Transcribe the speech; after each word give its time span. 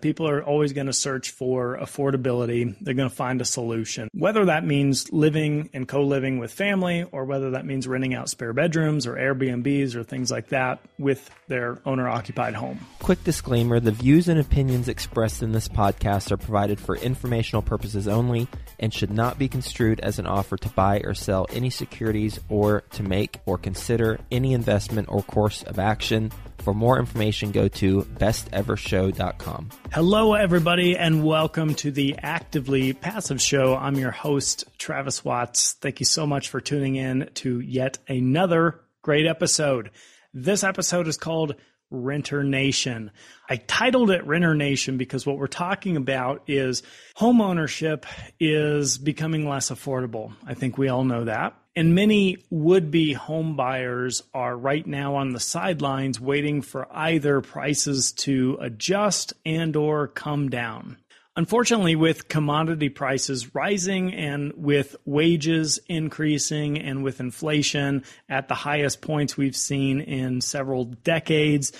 People 0.00 0.28
are 0.28 0.42
always 0.42 0.72
going 0.72 0.86
to 0.86 0.92
search 0.92 1.30
for 1.30 1.78
affordability. 1.78 2.76
They're 2.80 2.94
going 2.94 3.08
to 3.08 3.14
find 3.14 3.40
a 3.40 3.44
solution, 3.44 4.08
whether 4.12 4.46
that 4.46 4.64
means 4.64 5.12
living 5.12 5.70
and 5.72 5.86
co 5.86 6.02
living 6.02 6.38
with 6.38 6.52
family 6.52 7.04
or 7.12 7.24
whether 7.24 7.50
that 7.50 7.66
means 7.66 7.86
renting 7.86 8.14
out 8.14 8.28
spare 8.28 8.52
bedrooms 8.52 9.06
or 9.06 9.14
Airbnbs 9.14 9.94
or 9.94 10.02
things 10.02 10.30
like 10.30 10.48
that 10.48 10.80
with 10.98 11.30
their 11.48 11.78
owner 11.84 12.08
occupied 12.08 12.54
home. 12.54 12.80
Quick 13.00 13.22
disclaimer 13.24 13.80
the 13.80 13.92
views 13.92 14.28
and 14.28 14.40
opinions 14.40 14.88
expressed 14.88 15.42
in 15.42 15.52
this 15.52 15.68
podcast 15.68 16.30
are 16.30 16.36
provided 16.36 16.80
for 16.80 16.96
informational 16.96 17.62
purposes 17.62 18.08
only 18.08 18.48
and 18.78 18.94
should 18.94 19.10
not 19.10 19.38
be 19.38 19.48
construed 19.48 20.00
as 20.00 20.18
an 20.18 20.26
offer 20.26 20.56
to 20.56 20.68
buy 20.70 21.00
or 21.04 21.14
sell 21.14 21.46
any 21.50 21.70
securities 21.70 22.40
or 22.48 22.82
to 22.92 23.02
make 23.02 23.40
or 23.46 23.58
consider 23.58 24.18
any 24.30 24.54
investment 24.54 25.08
or 25.10 25.22
course 25.22 25.62
of 25.64 25.78
action. 25.78 26.30
For 26.62 26.74
more 26.74 26.98
information, 26.98 27.52
go 27.52 27.68
to 27.68 28.02
bestevershow.com. 28.02 29.70
Hello, 29.92 30.34
everybody, 30.34 30.96
and 30.96 31.24
welcome 31.24 31.74
to 31.76 31.90
the 31.90 32.16
Actively 32.22 32.92
Passive 32.92 33.40
Show. 33.40 33.74
I'm 33.76 33.96
your 33.96 34.10
host, 34.10 34.64
Travis 34.76 35.24
Watts. 35.24 35.72
Thank 35.74 36.00
you 36.00 36.06
so 36.06 36.26
much 36.26 36.50
for 36.50 36.60
tuning 36.60 36.96
in 36.96 37.30
to 37.36 37.60
yet 37.60 37.98
another 38.08 38.80
great 39.02 39.26
episode. 39.26 39.90
This 40.34 40.62
episode 40.62 41.08
is 41.08 41.16
called 41.16 41.54
Renter 41.90 42.44
Nation. 42.44 43.10
I 43.48 43.56
titled 43.56 44.10
it 44.10 44.26
Renter 44.26 44.54
Nation 44.54 44.96
because 44.96 45.26
what 45.26 45.38
we're 45.38 45.46
talking 45.48 45.96
about 45.96 46.42
is 46.46 46.82
home 47.16 47.40
ownership 47.40 48.06
is 48.38 48.98
becoming 48.98 49.48
less 49.48 49.70
affordable. 49.70 50.32
I 50.46 50.54
think 50.54 50.78
we 50.78 50.88
all 50.88 51.04
know 51.04 51.24
that. 51.24 51.56
And 51.76 51.94
many 51.94 52.38
would 52.50 52.90
be 52.90 53.12
home 53.12 53.54
buyers 53.54 54.22
are 54.34 54.56
right 54.56 54.86
now 54.86 55.14
on 55.14 55.30
the 55.30 55.40
sidelines 55.40 56.20
waiting 56.20 56.62
for 56.62 56.88
either 56.90 57.40
prices 57.40 58.12
to 58.12 58.58
adjust 58.60 59.32
and 59.46 59.76
or 59.76 60.08
come 60.08 60.48
down. 60.48 60.96
Unfortunately, 61.36 61.94
with 61.94 62.28
commodity 62.28 62.88
prices 62.88 63.54
rising 63.54 64.12
and 64.12 64.52
with 64.56 64.96
wages 65.04 65.78
increasing 65.88 66.76
and 66.78 67.04
with 67.04 67.20
inflation 67.20 68.02
at 68.28 68.48
the 68.48 68.54
highest 68.54 69.00
points 69.00 69.36
we've 69.36 69.56
seen 69.56 70.00
in 70.00 70.40
several 70.40 70.84
decades, 70.84 71.72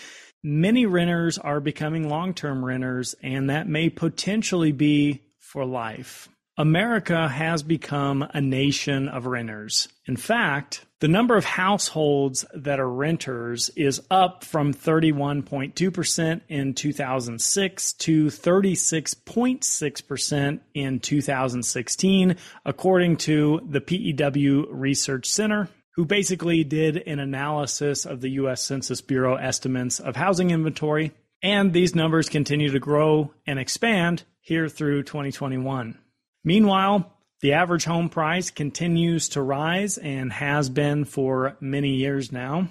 many 0.42 0.86
renters 0.86 1.36
are 1.36 1.60
becoming 1.60 2.08
long 2.08 2.32
term 2.32 2.64
renters, 2.64 3.16
and 3.22 3.50
that 3.50 3.68
may 3.68 3.90
potentially 3.90 4.72
be 4.72 5.20
for 5.40 5.64
life. 5.64 6.28
America 6.60 7.26
has 7.26 7.62
become 7.62 8.22
a 8.34 8.40
nation 8.42 9.08
of 9.08 9.24
renters. 9.24 9.88
In 10.04 10.16
fact, 10.16 10.84
the 10.98 11.08
number 11.08 11.38
of 11.38 11.46
households 11.46 12.44
that 12.52 12.78
are 12.78 12.90
renters 12.90 13.70
is 13.76 14.02
up 14.10 14.44
from 14.44 14.74
31.2% 14.74 16.40
in 16.48 16.74
2006 16.74 17.92
to 17.94 18.26
36.6% 18.26 20.60
in 20.74 21.00
2016, 21.00 22.36
according 22.66 23.16
to 23.16 23.60
the 23.66 23.80
PEW 23.80 24.66
Research 24.68 25.30
Center, 25.30 25.70
who 25.94 26.04
basically 26.04 26.62
did 26.62 26.98
an 26.98 27.20
analysis 27.20 28.04
of 28.04 28.20
the 28.20 28.32
U.S. 28.32 28.62
Census 28.62 29.00
Bureau 29.00 29.36
estimates 29.36 29.98
of 29.98 30.14
housing 30.14 30.50
inventory. 30.50 31.12
And 31.42 31.72
these 31.72 31.94
numbers 31.94 32.28
continue 32.28 32.72
to 32.72 32.78
grow 32.78 33.32
and 33.46 33.58
expand 33.58 34.24
here 34.42 34.68
through 34.68 35.04
2021. 35.04 35.96
Meanwhile, 36.44 37.12
the 37.40 37.54
average 37.54 37.84
home 37.84 38.08
price 38.08 38.50
continues 38.50 39.30
to 39.30 39.42
rise 39.42 39.98
and 39.98 40.32
has 40.32 40.68
been 40.68 41.04
for 41.04 41.56
many 41.60 41.94
years 41.96 42.32
now. 42.32 42.68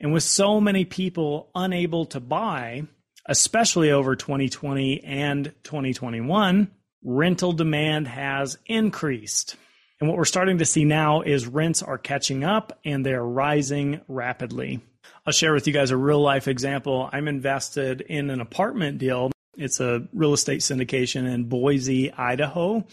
And 0.00 0.12
with 0.12 0.22
so 0.22 0.60
many 0.60 0.84
people 0.84 1.50
unable 1.54 2.06
to 2.06 2.20
buy, 2.20 2.82
especially 3.26 3.90
over 3.90 4.16
2020 4.16 5.04
and 5.04 5.52
2021, 5.62 6.70
rental 7.04 7.52
demand 7.52 8.08
has 8.08 8.58
increased. 8.66 9.56
And 10.00 10.08
what 10.08 10.18
we're 10.18 10.24
starting 10.24 10.58
to 10.58 10.64
see 10.64 10.84
now 10.84 11.22
is 11.22 11.46
rents 11.46 11.82
are 11.82 11.98
catching 11.98 12.44
up 12.44 12.80
and 12.84 13.06
they're 13.06 13.24
rising 13.24 14.00
rapidly. 14.08 14.80
I'll 15.24 15.32
share 15.32 15.54
with 15.54 15.68
you 15.68 15.72
guys 15.72 15.92
a 15.92 15.96
real 15.96 16.20
life 16.20 16.48
example. 16.48 17.08
I'm 17.12 17.28
invested 17.28 18.00
in 18.00 18.28
an 18.30 18.40
apartment 18.40 18.98
deal 18.98 19.30
it's 19.56 19.80
a 19.80 20.06
real 20.12 20.32
estate 20.32 20.60
syndication 20.60 21.30
in 21.30 21.44
Boise, 21.44 22.12
Idaho. 22.12 22.84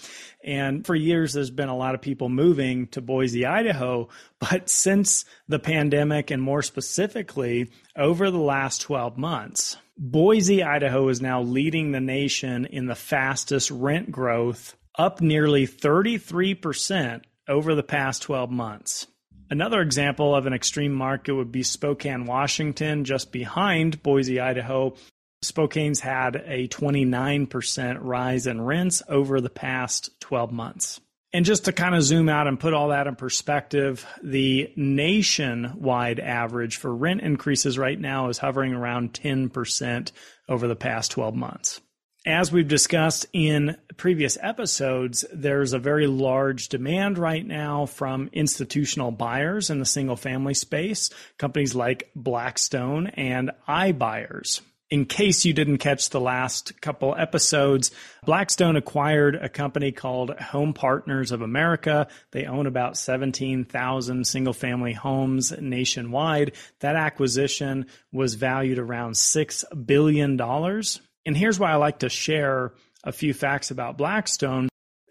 And 0.43 0.85
for 0.85 0.95
years, 0.95 1.33
there's 1.33 1.51
been 1.51 1.69
a 1.69 1.77
lot 1.77 1.95
of 1.95 2.01
people 2.01 2.29
moving 2.29 2.87
to 2.87 3.01
Boise, 3.01 3.45
Idaho. 3.45 4.09
But 4.39 4.69
since 4.69 5.25
the 5.47 5.59
pandemic, 5.59 6.31
and 6.31 6.41
more 6.41 6.61
specifically, 6.61 7.71
over 7.95 8.29
the 8.29 8.37
last 8.37 8.81
12 8.81 9.17
months, 9.17 9.77
Boise, 9.97 10.63
Idaho 10.63 11.07
is 11.09 11.21
now 11.21 11.41
leading 11.41 11.91
the 11.91 11.99
nation 11.99 12.65
in 12.65 12.87
the 12.87 12.95
fastest 12.95 13.71
rent 13.71 14.11
growth, 14.11 14.75
up 14.97 15.21
nearly 15.21 15.65
33% 15.67 17.21
over 17.47 17.75
the 17.75 17.83
past 17.83 18.21
12 18.21 18.49
months. 18.51 19.07
Another 19.49 19.81
example 19.81 20.35
of 20.35 20.45
an 20.45 20.53
extreme 20.53 20.93
market 20.93 21.33
would 21.33 21.51
be 21.51 21.63
Spokane, 21.63 22.25
Washington, 22.25 23.03
just 23.03 23.31
behind 23.31 24.03
Boise, 24.03 24.39
Idaho, 24.39 24.95
Spokane's 25.41 26.01
had 26.01 26.35
a 26.45 26.67
29% 26.67 27.97
rise 28.01 28.47
in 28.47 28.61
rents 28.61 29.01
over 29.07 29.39
the 29.39 29.49
past 29.49 30.09
12 30.19 30.51
months. 30.51 30.99
And 31.31 31.45
just 31.45 31.65
to 31.65 31.73
kind 31.73 31.93
of 31.93 32.01
zoom 32.01 32.27
out 32.27 32.47
and 32.47 32.59
put 32.59 32.73
all 32.73 32.89
that 32.89 33.05
in 33.05 33.15
perspective, 33.15 34.05
the 34.23 34.73
nationwide 34.75 36.19
average 36.19 36.77
for 36.77 36.93
rent 36.93 37.21
increases 37.21 37.77
right 37.77 37.99
now 37.99 38.29
is 38.29 38.39
hovering 38.39 38.73
around 38.73 39.13
10% 39.13 40.11
over 40.47 40.67
the 40.67 40.75
past 40.75 41.11
12 41.11 41.35
months. 41.35 41.81
As 42.25 42.51
we've 42.51 42.67
discussed 42.67 43.27
in 43.31 43.77
previous 43.95 44.37
episodes, 44.41 45.23
there's 45.31 45.71
a 45.71 45.79
very 45.79 46.07
large 46.07 46.67
demand 46.67 47.17
right 47.17 47.45
now 47.45 47.85
from 47.85 48.29
institutional 48.33 49.11
buyers 49.11 49.69
in 49.69 49.79
the 49.79 49.85
single 49.85 50.17
family 50.17 50.53
space, 50.53 51.11
companies 51.37 51.75
like 51.75 52.09
Blackstone 52.15 53.07
and 53.07 53.51
iBuyers 53.67 54.61
in 54.89 55.05
case 55.05 55.45
you 55.45 55.53
didn't 55.53 55.77
catch 55.77 56.09
the 56.09 56.19
last 56.19 56.81
couple 56.81 57.15
episodes, 57.15 57.91
Blackstone 58.25 58.75
acquired 58.75 59.35
a 59.35 59.47
company 59.47 59.91
called 59.91 60.31
Home 60.39 60.73
Partners 60.73 61.31
of 61.31 61.41
America. 61.41 62.07
They 62.31 62.45
own 62.45 62.65
about 62.65 62.97
17,000 62.97 64.25
single 64.25 64.53
family 64.53 64.93
homes 64.93 65.53
nationwide. 65.59 66.53
That 66.79 66.95
acquisition 66.95 67.85
was 68.11 68.33
valued 68.33 68.79
around 68.79 69.13
$6 69.13 69.85
billion. 69.85 70.39
And 70.41 71.37
here's 71.37 71.59
why 71.59 71.71
I 71.71 71.75
like 71.75 71.99
to 71.99 72.09
share 72.09 72.73
a 73.03 73.11
few 73.11 73.33
facts 73.33 73.69
about 73.69 73.97
Blackstone 73.97 74.69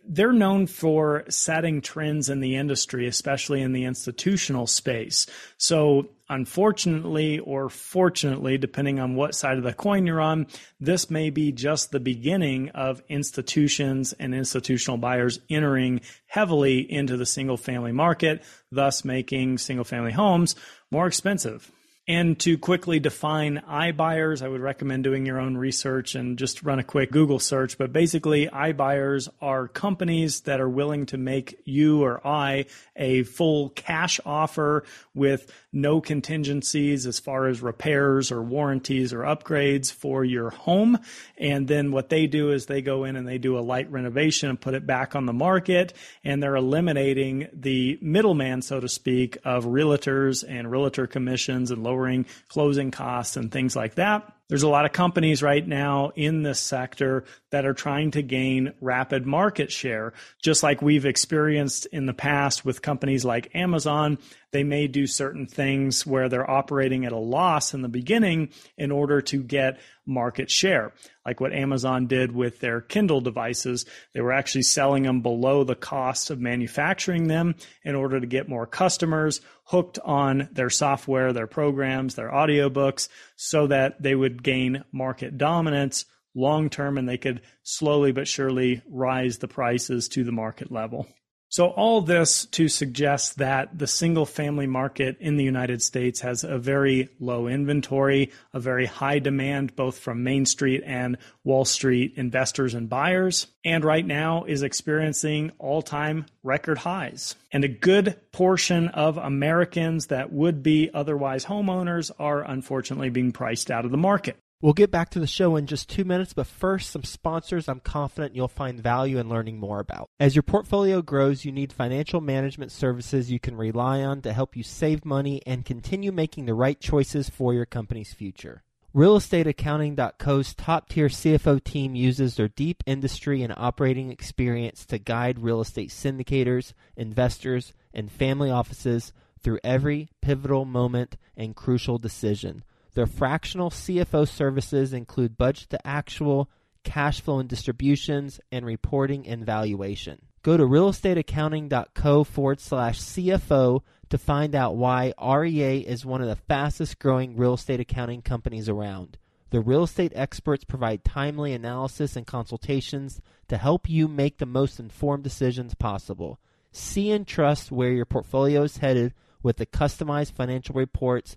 they're 0.08 0.32
known 0.32 0.66
for 0.66 1.24
setting 1.28 1.82
trends 1.82 2.30
in 2.30 2.40
the 2.40 2.56
industry, 2.56 3.06
especially 3.06 3.60
in 3.60 3.72
the 3.72 3.84
institutional 3.84 4.66
space. 4.66 5.26
So, 5.58 6.08
unfortunately 6.30 7.38
or 7.38 7.68
fortunately, 7.68 8.58
depending 8.58 8.98
on 8.98 9.14
what 9.14 9.34
side 9.34 9.58
of 9.58 9.64
the 9.64 9.74
coin 9.74 10.06
you're 10.06 10.20
on, 10.20 10.46
this 10.80 11.10
may 11.10 11.28
be 11.30 11.52
just 11.52 11.90
the 11.90 12.00
beginning 12.00 12.70
of 12.70 13.02
institutions 13.08 14.14
and 14.14 14.34
institutional 14.34 14.98
buyers 14.98 15.40
entering 15.50 16.00
heavily 16.26 16.80
into 16.90 17.16
the 17.16 17.26
single 17.26 17.56
family 17.58 17.92
market, 17.92 18.42
thus 18.72 19.04
making 19.04 19.58
single 19.58 19.84
family 19.84 20.12
homes 20.12 20.56
more 20.90 21.06
expensive. 21.06 21.70
And 22.08 22.40
to 22.40 22.56
quickly 22.56 23.00
define 23.00 23.62
iBuyers, 23.68 24.40
I 24.40 24.48
would 24.48 24.62
recommend 24.62 25.04
doing 25.04 25.26
your 25.26 25.38
own 25.38 25.58
research 25.58 26.14
and 26.14 26.38
just 26.38 26.62
run 26.62 26.78
a 26.78 26.82
quick 26.84 27.12
Google 27.12 27.38
search. 27.38 27.76
But 27.76 27.92
basically, 27.92 28.46
iBuyers 28.46 29.28
are 29.42 29.68
companies 29.68 30.40
that 30.42 30.58
are 30.58 30.70
willing 30.70 31.04
to 31.06 31.18
make 31.18 31.60
you 31.66 32.02
or 32.02 32.26
I 32.26 32.64
a 32.96 33.24
full 33.24 33.68
cash 33.68 34.20
offer 34.24 34.84
with 35.14 35.52
no 35.70 36.00
contingencies 36.00 37.06
as 37.06 37.18
far 37.18 37.46
as 37.46 37.60
repairs 37.60 38.32
or 38.32 38.42
warranties 38.42 39.12
or 39.12 39.18
upgrades 39.18 39.92
for 39.92 40.24
your 40.24 40.48
home. 40.48 40.98
And 41.36 41.68
then 41.68 41.92
what 41.92 42.08
they 42.08 42.26
do 42.26 42.52
is 42.52 42.64
they 42.64 42.80
go 42.80 43.04
in 43.04 43.16
and 43.16 43.28
they 43.28 43.36
do 43.36 43.58
a 43.58 43.60
light 43.60 43.92
renovation 43.92 44.48
and 44.48 44.58
put 44.58 44.72
it 44.72 44.86
back 44.86 45.14
on 45.14 45.26
the 45.26 45.34
market. 45.34 45.92
And 46.24 46.42
they're 46.42 46.56
eliminating 46.56 47.48
the 47.52 47.98
middleman, 48.00 48.62
so 48.62 48.80
to 48.80 48.88
speak, 48.88 49.36
of 49.44 49.66
realtors 49.66 50.42
and 50.48 50.70
realtor 50.70 51.06
commissions 51.06 51.70
and 51.70 51.82
lower 51.82 51.97
lowering 51.98 52.26
closing 52.48 52.90
costs 52.90 53.36
and 53.36 53.50
things 53.50 53.74
like 53.74 53.96
that. 53.96 54.32
There's 54.48 54.62
a 54.62 54.68
lot 54.68 54.86
of 54.86 54.92
companies 54.92 55.42
right 55.42 55.66
now 55.66 56.12
in 56.16 56.42
this 56.42 56.58
sector 56.58 57.24
that 57.50 57.66
are 57.66 57.74
trying 57.74 58.12
to 58.12 58.22
gain 58.22 58.72
rapid 58.80 59.26
market 59.26 59.70
share, 59.70 60.14
just 60.42 60.62
like 60.62 60.80
we've 60.80 61.04
experienced 61.04 61.84
in 61.86 62.06
the 62.06 62.14
past 62.14 62.64
with 62.64 62.80
companies 62.80 63.26
like 63.26 63.54
Amazon. 63.54 64.16
They 64.50 64.64
may 64.64 64.86
do 64.86 65.06
certain 65.06 65.46
things 65.46 66.06
where 66.06 66.30
they're 66.30 66.50
operating 66.50 67.04
at 67.04 67.12
a 67.12 67.18
loss 67.18 67.74
in 67.74 67.82
the 67.82 67.88
beginning 67.88 68.48
in 68.78 68.90
order 68.90 69.20
to 69.20 69.42
get 69.42 69.80
market 70.06 70.50
share, 70.50 70.94
like 71.26 71.38
what 71.38 71.52
Amazon 71.52 72.06
did 72.06 72.32
with 72.32 72.60
their 72.60 72.80
Kindle 72.80 73.20
devices. 73.20 73.84
They 74.14 74.22
were 74.22 74.32
actually 74.32 74.62
selling 74.62 75.02
them 75.02 75.20
below 75.20 75.64
the 75.64 75.74
cost 75.74 76.30
of 76.30 76.40
manufacturing 76.40 77.28
them 77.28 77.56
in 77.84 77.94
order 77.94 78.18
to 78.18 78.26
get 78.26 78.48
more 78.48 78.66
customers 78.66 79.42
hooked 79.64 79.98
on 79.98 80.48
their 80.52 80.70
software, 80.70 81.34
their 81.34 81.46
programs, 81.46 82.14
their 82.14 82.30
audiobooks, 82.30 83.08
so 83.40 83.68
that 83.68 84.02
they 84.02 84.16
would 84.16 84.42
gain 84.42 84.82
market 84.92 85.38
dominance 85.38 86.04
long 86.34 86.68
term 86.68 86.98
and 86.98 87.08
they 87.08 87.16
could 87.16 87.40
slowly 87.62 88.10
but 88.10 88.26
surely 88.26 88.82
rise 88.90 89.38
the 89.38 89.46
prices 89.46 90.08
to 90.08 90.24
the 90.24 90.32
market 90.32 90.72
level. 90.72 91.06
So, 91.50 91.68
all 91.68 92.02
this 92.02 92.44
to 92.46 92.68
suggest 92.68 93.38
that 93.38 93.78
the 93.78 93.86
single 93.86 94.26
family 94.26 94.66
market 94.66 95.16
in 95.18 95.38
the 95.38 95.44
United 95.44 95.80
States 95.80 96.20
has 96.20 96.44
a 96.44 96.58
very 96.58 97.08
low 97.20 97.46
inventory, 97.46 98.32
a 98.52 98.60
very 98.60 98.84
high 98.84 99.18
demand 99.18 99.74
both 99.74 99.98
from 99.98 100.22
Main 100.22 100.44
Street 100.44 100.82
and 100.84 101.16
Wall 101.44 101.64
Street 101.64 102.12
investors 102.16 102.74
and 102.74 102.90
buyers, 102.90 103.46
and 103.64 103.82
right 103.82 104.06
now 104.06 104.44
is 104.44 104.62
experiencing 104.62 105.50
all 105.58 105.80
time 105.80 106.26
record 106.42 106.78
highs. 106.78 107.34
And 107.50 107.64
a 107.64 107.68
good 107.68 108.20
portion 108.30 108.88
of 108.88 109.16
Americans 109.16 110.08
that 110.08 110.30
would 110.30 110.62
be 110.62 110.90
otherwise 110.92 111.46
homeowners 111.46 112.10
are 112.18 112.42
unfortunately 112.42 113.08
being 113.08 113.32
priced 113.32 113.70
out 113.70 113.86
of 113.86 113.90
the 113.90 113.96
market. 113.96 114.36
We'll 114.60 114.72
get 114.72 114.90
back 114.90 115.10
to 115.10 115.20
the 115.20 115.26
show 115.28 115.54
in 115.54 115.66
just 115.66 115.88
two 115.88 116.04
minutes, 116.04 116.32
but 116.32 116.48
first, 116.48 116.90
some 116.90 117.04
sponsors 117.04 117.68
I'm 117.68 117.78
confident 117.78 118.34
you'll 118.34 118.48
find 118.48 118.82
value 118.82 119.18
in 119.18 119.28
learning 119.28 119.60
more 119.60 119.78
about. 119.78 120.10
As 120.18 120.34
your 120.34 120.42
portfolio 120.42 121.00
grows, 121.00 121.44
you 121.44 121.52
need 121.52 121.72
financial 121.72 122.20
management 122.20 122.72
services 122.72 123.30
you 123.30 123.38
can 123.38 123.56
rely 123.56 124.02
on 124.02 124.20
to 124.22 124.32
help 124.32 124.56
you 124.56 124.64
save 124.64 125.04
money 125.04 125.40
and 125.46 125.64
continue 125.64 126.10
making 126.10 126.46
the 126.46 126.54
right 126.54 126.80
choices 126.80 127.30
for 127.30 127.54
your 127.54 127.66
company's 127.66 128.12
future. 128.12 128.64
RealestateAccounting.co's 128.96 130.54
top 130.54 130.88
tier 130.88 131.06
CFO 131.06 131.62
team 131.62 131.94
uses 131.94 132.34
their 132.34 132.48
deep 132.48 132.82
industry 132.84 133.42
and 133.44 133.54
operating 133.56 134.10
experience 134.10 134.84
to 134.86 134.98
guide 134.98 135.38
real 135.38 135.60
estate 135.60 135.90
syndicators, 135.90 136.72
investors, 136.96 137.74
and 137.94 138.10
family 138.10 138.50
offices 138.50 139.12
through 139.40 139.60
every 139.62 140.08
pivotal 140.20 140.64
moment 140.64 141.16
and 141.36 141.54
crucial 141.54 141.98
decision. 141.98 142.64
Their 142.98 143.06
fractional 143.06 143.70
CFO 143.70 144.26
services 144.26 144.92
include 144.92 145.38
budget 145.38 145.70
to 145.70 145.86
actual, 145.86 146.50
cash 146.82 147.20
flow 147.20 147.38
and 147.38 147.48
distributions, 147.48 148.40
and 148.50 148.66
reporting 148.66 149.24
and 149.28 149.46
valuation. 149.46 150.22
Go 150.42 150.56
to 150.56 150.64
realestateaccounting.co 150.64 152.24
forward 152.24 152.58
slash 152.58 152.98
CFO 152.98 153.82
to 154.08 154.18
find 154.18 154.56
out 154.56 154.74
why 154.74 155.12
REA 155.24 155.78
is 155.78 156.04
one 156.04 156.22
of 156.22 156.26
the 156.26 156.42
fastest 156.48 156.98
growing 156.98 157.36
real 157.36 157.54
estate 157.54 157.78
accounting 157.78 158.20
companies 158.20 158.68
around. 158.68 159.16
The 159.50 159.60
real 159.60 159.84
estate 159.84 160.10
experts 160.16 160.64
provide 160.64 161.04
timely 161.04 161.52
analysis 161.52 162.16
and 162.16 162.26
consultations 162.26 163.20
to 163.46 163.58
help 163.58 163.88
you 163.88 164.08
make 164.08 164.38
the 164.38 164.44
most 164.44 164.80
informed 164.80 165.22
decisions 165.22 165.74
possible. 165.74 166.40
See 166.72 167.12
and 167.12 167.24
trust 167.24 167.70
where 167.70 167.92
your 167.92 168.06
portfolio 168.06 168.64
is 168.64 168.78
headed 168.78 169.14
with 169.40 169.58
the 169.58 169.66
customized 169.66 170.32
financial 170.32 170.74
reports 170.74 171.36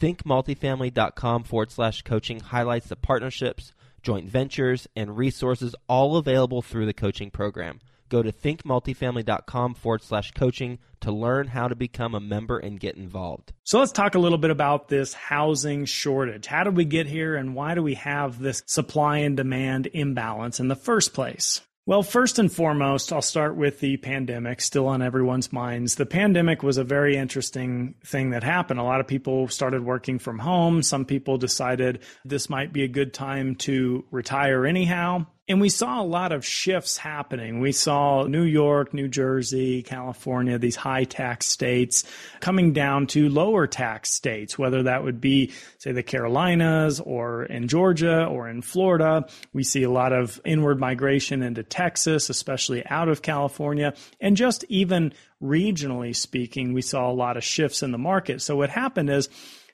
ThinkMultifamily.com 0.00 1.44
forward 1.44 1.70
slash 1.70 2.02
coaching 2.02 2.40
highlights 2.40 2.88
the 2.88 2.96
partnerships, 2.96 3.72
joint 4.02 4.28
ventures, 4.28 4.88
and 4.96 5.16
resources 5.16 5.74
all 5.88 6.16
available 6.16 6.62
through 6.62 6.86
the 6.86 6.92
coaching 6.92 7.30
program. 7.30 7.80
Go 8.08 8.22
to 8.22 8.30
thinkmultifamily.com 8.30 9.74
forward 9.74 10.02
slash 10.02 10.32
coaching 10.32 10.78
to 11.00 11.10
learn 11.10 11.46
how 11.46 11.68
to 11.68 11.74
become 11.74 12.14
a 12.14 12.20
member 12.20 12.58
and 12.58 12.78
get 12.78 12.96
involved. 12.96 13.54
So 13.64 13.78
let's 13.78 13.90
talk 13.90 14.14
a 14.14 14.18
little 14.18 14.36
bit 14.36 14.50
about 14.50 14.88
this 14.88 15.14
housing 15.14 15.86
shortage. 15.86 16.46
How 16.46 16.62
did 16.62 16.76
we 16.76 16.84
get 16.84 17.06
here 17.06 17.36
and 17.36 17.54
why 17.54 17.74
do 17.74 17.82
we 17.82 17.94
have 17.94 18.38
this 18.38 18.62
supply 18.66 19.18
and 19.18 19.34
demand 19.34 19.88
imbalance 19.94 20.60
in 20.60 20.68
the 20.68 20.76
first 20.76 21.14
place? 21.14 21.62
Well, 21.84 22.04
first 22.04 22.38
and 22.38 22.50
foremost, 22.50 23.12
I'll 23.12 23.20
start 23.20 23.56
with 23.56 23.80
the 23.80 23.96
pandemic, 23.96 24.60
still 24.60 24.86
on 24.86 25.02
everyone's 25.02 25.52
minds. 25.52 25.96
The 25.96 26.06
pandemic 26.06 26.62
was 26.62 26.78
a 26.78 26.84
very 26.84 27.16
interesting 27.16 27.96
thing 28.06 28.30
that 28.30 28.44
happened. 28.44 28.78
A 28.78 28.84
lot 28.84 29.00
of 29.00 29.08
people 29.08 29.48
started 29.48 29.84
working 29.84 30.20
from 30.20 30.38
home. 30.38 30.82
Some 30.84 31.04
people 31.04 31.38
decided 31.38 32.04
this 32.24 32.48
might 32.48 32.72
be 32.72 32.84
a 32.84 32.88
good 32.88 33.12
time 33.12 33.56
to 33.56 34.04
retire 34.12 34.64
anyhow. 34.64 35.26
And 35.48 35.60
we 35.60 35.70
saw 35.70 36.00
a 36.00 36.04
lot 36.04 36.30
of 36.30 36.46
shifts 36.46 36.96
happening. 36.96 37.58
We 37.58 37.72
saw 37.72 38.22
New 38.24 38.44
York, 38.44 38.94
New 38.94 39.08
Jersey, 39.08 39.82
California, 39.82 40.56
these 40.56 40.76
high 40.76 41.02
tax 41.02 41.46
states 41.46 42.04
coming 42.38 42.72
down 42.72 43.08
to 43.08 43.28
lower 43.28 43.66
tax 43.66 44.10
states, 44.10 44.56
whether 44.56 44.84
that 44.84 45.02
would 45.02 45.20
be, 45.20 45.50
say, 45.78 45.90
the 45.90 46.04
Carolinas 46.04 47.00
or 47.00 47.42
in 47.42 47.66
Georgia 47.66 48.24
or 48.24 48.48
in 48.48 48.62
Florida. 48.62 49.26
We 49.52 49.64
see 49.64 49.82
a 49.82 49.90
lot 49.90 50.12
of 50.12 50.40
inward 50.44 50.78
migration 50.78 51.42
into 51.42 51.64
Texas, 51.64 52.30
especially 52.30 52.86
out 52.86 53.08
of 53.08 53.20
California. 53.20 53.94
And 54.20 54.36
just 54.36 54.64
even 54.68 55.12
regionally 55.42 56.14
speaking, 56.14 56.72
we 56.72 56.82
saw 56.82 57.10
a 57.10 57.12
lot 57.12 57.36
of 57.36 57.42
shifts 57.42 57.82
in 57.82 57.90
the 57.90 57.98
market. 57.98 58.42
So 58.42 58.54
what 58.54 58.70
happened 58.70 59.10
is, 59.10 59.28